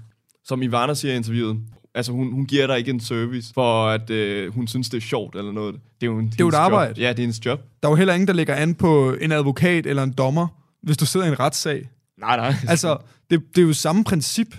[0.43, 1.57] Som Ivana siger i interviewet,
[1.95, 5.01] altså hun, hun giver dig ikke en service, for at øh, hun synes, det er
[5.01, 5.75] sjovt eller noget.
[5.75, 6.89] Det er jo, en, er jo et arbejde.
[6.89, 6.97] Job.
[6.97, 7.61] Ja, det er hendes job.
[7.83, 10.47] Der er jo heller ingen, der lægger an på en advokat eller en dommer,
[10.83, 11.89] hvis du sidder i en retssag.
[12.19, 12.53] Nej, nej.
[12.67, 12.97] Altså,
[13.29, 14.49] det, det er jo samme princip.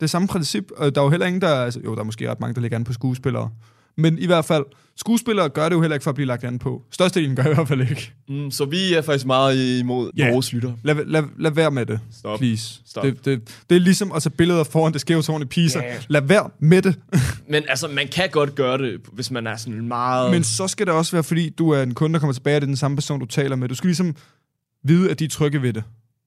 [0.00, 0.70] Det er samme princip.
[0.76, 1.54] Og der er jo heller ingen, der...
[1.54, 3.50] Altså, jo, der er måske ret mange, der lægger an på skuespillere.
[3.96, 4.64] Men i hvert fald,
[4.96, 6.82] skuespillere gør det jo heller ikke for at blive lagt an på.
[6.90, 8.12] Størstedelen gør i hvert fald ikke.
[8.28, 10.32] Mm, så vi er faktisk meget imod Ja.
[10.32, 10.72] vores lytter.
[10.84, 12.38] Lad, lad, lad være med det, Stop.
[12.38, 12.80] please.
[12.86, 13.04] Stop.
[13.04, 15.78] Det, det, det er ligesom at tage billeder foran det skæve tårn i Pisa.
[15.78, 15.94] Ja.
[16.08, 16.98] Lad være med det.
[17.52, 20.30] Men altså, man kan godt gøre det, hvis man er sådan meget...
[20.30, 22.60] Men så skal det også være, fordi du er en kunde, der kommer tilbage, og
[22.60, 23.68] det er den samme person, du taler med.
[23.68, 24.14] Du skal ligesom
[24.84, 25.82] vide, at de er trygge ved det,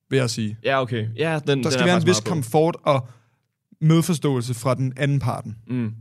[0.09, 0.57] vil jeg sige.
[0.63, 1.05] Ja, okay.
[1.17, 3.07] Ja, den, Der den skal er være en vis komfort og
[3.81, 5.55] medforståelse fra den anden parten.
[5.67, 5.91] Mm.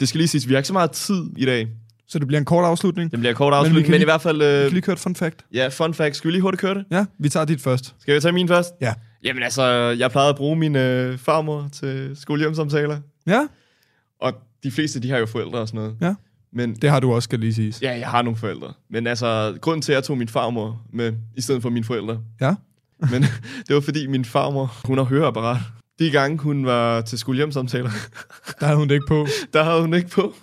[0.00, 1.68] Det skal lige siges, vi har ikke så meget tid i dag.
[2.08, 3.10] Så det bliver en kort afslutning.
[3.10, 4.38] Det bliver en kort vi afslutning, kan men, men i hvert fald...
[4.38, 5.44] Vi Øh, kan lige køre et fun fact.
[5.54, 6.16] ja, fun fact.
[6.16, 6.84] Skal vi lige hurtigt køre det?
[6.90, 7.94] Ja, vi tager dit først.
[8.00, 8.70] Skal vi tage min først?
[8.80, 8.94] Ja.
[9.24, 9.62] Jamen altså,
[9.98, 12.98] jeg plejede at bruge min øh, farmor til skolehjemsamtaler.
[13.26, 13.46] Ja,
[14.20, 15.96] Og de fleste, de har jo forældre og sådan noget.
[16.00, 16.14] Ja.
[16.52, 17.82] Men det har du også, skal lige siges.
[17.82, 18.72] ja, jeg har nogle forældre.
[18.90, 22.20] Men altså, grunden til, at jeg tog min farmor med, i stedet for mine forældre,
[22.40, 22.54] Ja.
[23.10, 23.22] men
[23.68, 25.56] det var fordi min farmor, hun har høreapparat.
[25.98, 27.90] De gange, hun var til skolehjemsamtaler,
[28.60, 29.26] Der havde hun det ikke på.
[29.54, 30.34] der havde hun ikke på.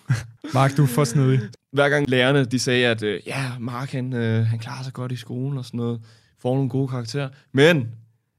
[0.53, 1.39] Mark, du er for snedig.
[1.71, 5.11] Hver gang lærerne, de sagde, at øh, ja, Mark, han, øh, han klarer sig godt
[5.11, 6.01] i skolen og sådan noget.
[6.41, 7.29] Får nogle gode karakterer.
[7.53, 7.87] Men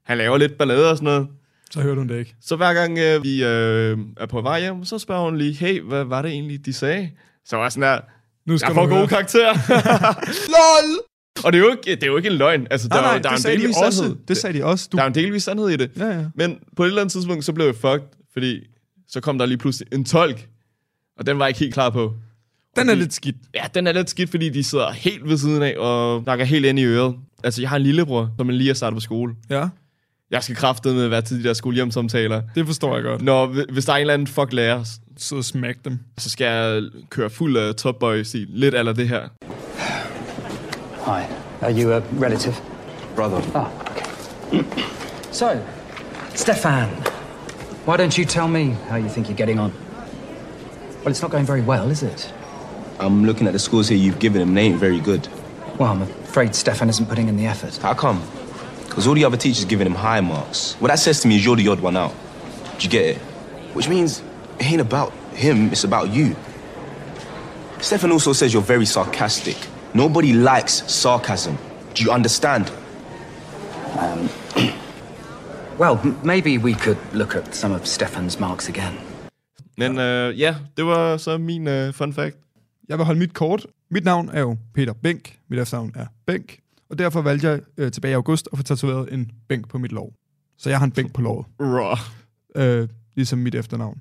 [0.05, 1.27] han laver lidt ballade og sådan noget.
[1.71, 2.35] Så hørte hun det ikke.
[2.41, 5.81] Så hver gang øh, vi øh, er på vej hjem, så spørger hun lige, hey,
[5.81, 7.09] hvad var det egentlig, de sagde?
[7.45, 7.99] Så var jeg sådan der,
[8.45, 9.53] Nu skal jeg får gode karakterer.
[10.55, 11.16] LOL!
[11.45, 12.67] Og det er, jo ikke, det er jo ikke en løgn.
[12.71, 13.97] Altså, Nej, der, er nej, der er en de delvis også.
[13.97, 14.17] sandhed.
[14.27, 14.89] Det sagde de også.
[14.91, 14.97] Du...
[14.97, 15.91] Der er en delvis sandhed i det.
[15.97, 16.25] Ja, ja.
[16.35, 18.59] Men på et eller andet tidspunkt, så blev jeg fucked, fordi
[19.07, 20.47] så kom der lige pludselig en tolk.
[21.19, 22.13] Og den var jeg ikke helt klar på.
[22.75, 23.35] Den er de- lidt skidt.
[23.55, 26.65] Ja, den er lidt skidt, fordi de sidder helt ved siden af og snakker helt
[26.65, 27.15] ind i øret.
[27.43, 29.33] Altså, jeg har en lillebror, som lige er startet på skole.
[29.49, 29.67] Ja,
[30.31, 32.41] Jeg skal kraftedeme være til de der skolehjemsamtaler.
[32.55, 33.21] det forstår jeg godt.
[33.21, 34.83] Når, hvis der er en eller anden fuck lærer,
[35.17, 35.99] Så smæk dem.
[36.17, 38.47] så skal jeg køre fuld af Top Boy-stil.
[38.49, 39.27] Lidt eller det her.
[41.07, 41.25] Hi.
[41.61, 42.59] Are you a relative?
[43.15, 43.41] Brother.
[43.55, 43.71] Oh,
[44.51, 44.65] okay.
[45.31, 45.65] so,
[46.35, 46.89] Stefan,
[47.85, 49.71] why don't you tell me how you think you're getting on?
[50.97, 52.29] Well, it's not going very well, is it?
[52.99, 55.29] I'm looking at the scores here you've given him, they ain't very good.
[55.79, 57.77] Well, I'm afraid Stefan isn't putting in the effort.
[57.77, 58.21] How come?
[58.89, 60.73] Because all the other teachers giving him high marks.
[60.81, 62.13] What that says to me is you're the odd one out.
[62.79, 63.17] Do you get it?
[63.73, 64.21] Which means
[64.59, 66.35] it ain't about him, it's about you.
[67.79, 69.55] Stefan also says you're very sarcastic.
[69.93, 71.51] Nobody likes sarcasm.
[71.97, 72.65] Do you understand?
[75.79, 78.93] Well, m- maybe we could look at some of Stefan's marks again.
[79.77, 82.35] Men øh, ja, det var så min øh, fun fact.
[82.89, 83.67] Jeg vil holde mit kort.
[83.91, 85.37] Mit navn er jo Peter Bænk.
[85.49, 86.59] Mit efternavn er Bænk.
[86.89, 89.91] Og derfor valgte jeg øh, tilbage i august at få tatoveret en bænk på mit
[89.91, 90.11] lov.
[90.57, 91.45] Så jeg har en bænk på lovet.
[91.61, 91.95] Raw.
[92.55, 93.97] Øh, ligesom mit efternavn.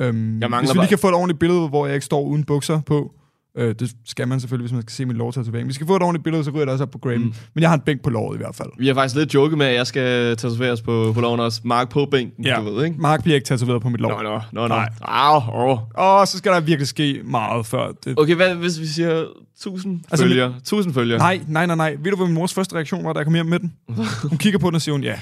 [0.00, 2.04] Øhm, Jeg mangler hvis vi bare- lige kan få et ordentligt billede, hvor jeg ikke
[2.06, 3.14] står uden bukser på.
[3.58, 5.66] Øh, det skal man selvfølgelig, hvis man skal se min lovtatovering.
[5.66, 7.20] Hvis vi skal få et ordentligt billede, så ryger det også op på Graham.
[7.20, 7.34] Mm.
[7.54, 8.68] Men jeg har en bænk på lovet i hvert fald.
[8.78, 11.60] Vi har faktisk lidt joket med, at jeg skal tatoveres på, på loven også.
[11.64, 12.56] Mark på bænken, Ja.
[12.56, 12.96] du ved, ikke?
[13.00, 14.10] Mark bliver ikke tatoveret på mit lov.
[14.10, 14.68] Nå, nå, nå, nå.
[14.68, 14.88] Nej.
[15.00, 15.78] Au, au.
[15.94, 18.14] Og så skal der virkelig ske meget før det.
[18.18, 19.24] Okay, hvad hvis vi siger
[19.56, 20.54] 1000 Altså, følgere?
[20.56, 21.18] 1000 følgere?
[21.18, 21.96] Nej, nej, nej, nej.
[22.02, 23.72] Ved du, hvad min mors første reaktion var, da jeg kom hjem med den?
[24.30, 25.14] Hun kigger på den og siger hun, ja,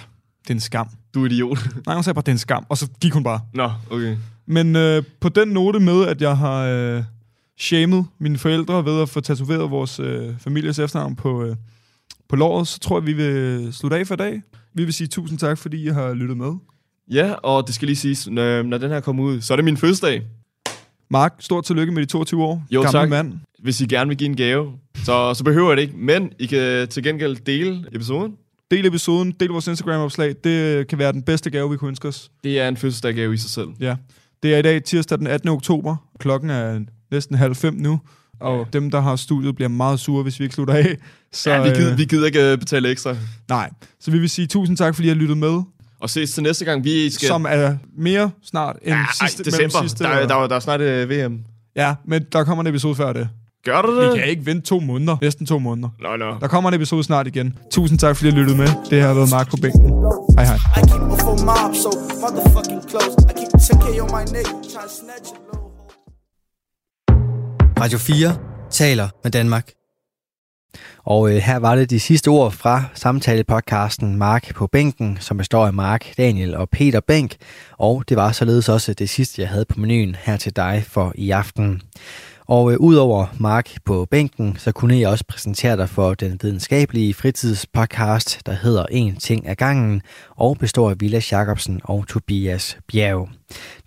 [0.42, 0.88] det er en skam.
[1.14, 1.58] Du er idiot.
[1.86, 2.66] Nej, hun sagde bare, det er en skam.
[2.68, 3.40] Og så gik hun bare.
[3.54, 4.16] Nå, okay.
[4.46, 7.02] Men øh, på den note med, at jeg har øh,
[7.58, 11.56] shamed mine forældre ved at få tatoveret vores øh, families efternavn på, øh,
[12.28, 14.42] på låret, så tror jeg, vi vil slutte af for i dag.
[14.74, 16.52] Vi vil sige tusind tak, fordi I har lyttet med.
[17.10, 19.64] Ja, og det skal lige siges, når, når den her kommer ud, så er det
[19.64, 20.22] min fødselsdag.
[21.10, 22.66] Mark, stort tillykke med de 22 år.
[22.70, 23.08] Jo, Gammel tak.
[23.08, 23.34] mand.
[23.58, 24.72] Hvis I gerne vil give en gave,
[25.04, 25.94] så, så behøver jeg det ikke.
[25.96, 28.36] Men I kan til gengæld dele episoden.
[28.70, 30.34] Del episoden, del vores Instagram-opslag.
[30.44, 32.30] Det kan være den bedste gave, vi kunne ønske os.
[32.44, 33.68] Det er en fødselsdagsgave i sig selv.
[33.80, 33.96] Ja.
[34.42, 35.48] Det er i dag tirsdag den 18.
[35.48, 35.96] oktober.
[36.18, 36.80] Klokken er
[37.10, 38.00] næsten halv fem nu.
[38.40, 40.96] Og dem, der har studiet, bliver meget sure, hvis vi ikke slutter af.
[41.32, 43.16] Så, ja, vi gider, øh, vi gider ikke øh, betale ekstra.
[43.48, 43.70] Nej.
[44.00, 45.60] Så vi vil sige tusind tak, fordi I har lyttet med.
[46.00, 46.84] Og ses til næste gang.
[46.84, 47.26] Vi skal...
[47.28, 49.80] Som er mere snart end ja, sidste, ej, december.
[49.88, 50.04] sidste.
[50.04, 51.38] der, er- der, er- der er snart øh, VM.
[51.76, 53.28] Ja, men der kommer en episode før det.
[53.64, 54.12] Gør du det?
[54.12, 55.16] Vi kan ikke vente to måneder.
[55.22, 55.88] Næsten to måneder.
[56.00, 56.34] Nå, nå.
[56.40, 57.58] Der kommer en episode snart igen.
[57.70, 58.66] Tusind tak, fordi I lyttet med.
[58.90, 59.90] Det her har været Mark på bænken.
[60.36, 60.56] Hej hej.
[60.56, 61.90] I keep full mob, so
[62.22, 63.10] motherfucking close.
[63.30, 65.65] I keep 10k on my neck, try to snatch it low.
[67.80, 68.36] Radio 4
[68.70, 69.72] taler med Danmark.
[71.04, 75.66] Og øh, her var det de sidste ord fra samtalepodcasten Mark på bænken, som består
[75.66, 77.36] af Mark, Daniel og Peter Bænk.
[77.78, 81.12] Og det var således også det sidste, jeg havde på menuen her til dig for
[81.14, 81.82] i aften.
[82.48, 87.14] Og øh, udover Mark på bænken, så kunne jeg også præsentere dig for den videnskabelige
[87.14, 93.28] fritidspodcast, der hedder En ting af gangen, og består af Villa Jacobsen og Tobias Bjerg.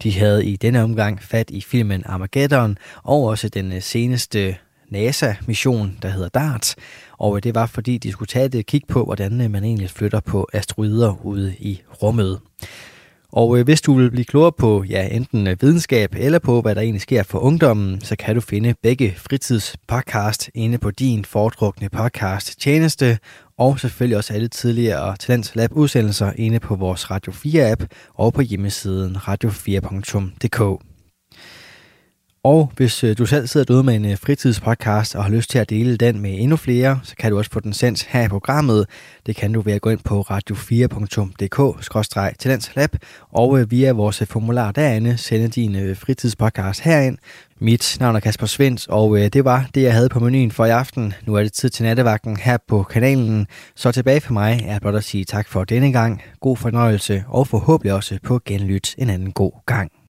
[0.04, 4.56] De havde i denne omgang fat i filmen Armageddon, og også den øh, seneste
[4.90, 6.76] NASA-mission, der hedder DART.
[7.18, 9.90] Og øh, det var fordi, de skulle tage et kig på, hvordan øh, man egentlig
[9.90, 12.40] flytter på asteroider ude i rummet.
[13.32, 16.76] Og øh, hvis du vil blive klogere på ja, enten øh, videnskab eller på, hvad
[16.76, 21.90] der egentlig sker for ungdommen, så kan du finde begge fritidspodcast inde på din foretrukne
[21.90, 23.20] podcast tjeneste,
[23.58, 28.34] og selvfølgelig også alle tidligere Talents Lab udsendelser inde på vores Radio 4 app og
[28.34, 30.89] på hjemmesiden radio4.dk.
[32.44, 35.60] Og hvis øh, du selv sidder derude med en øh, fritidspodcast og har lyst til
[35.60, 38.28] at dele den med endnu flere, så kan du også få den sendt her i
[38.28, 38.86] programmet.
[39.26, 42.96] Det kan du ved at gå ind på radio4.dk-talentslab
[43.32, 47.18] og øh, via vores formular derinde sende din fritidspodcast herind.
[47.62, 50.70] Mit navn er Kasper Svens, og det var det, jeg havde på menuen for i
[50.70, 51.14] aften.
[51.26, 54.96] Nu er det tid til nattevagten her på kanalen, så tilbage for mig er blot
[54.96, 56.22] at sige tak for denne gang.
[56.40, 59.99] God fornøjelse og forhåbentlig også på genlyt en anden god gang.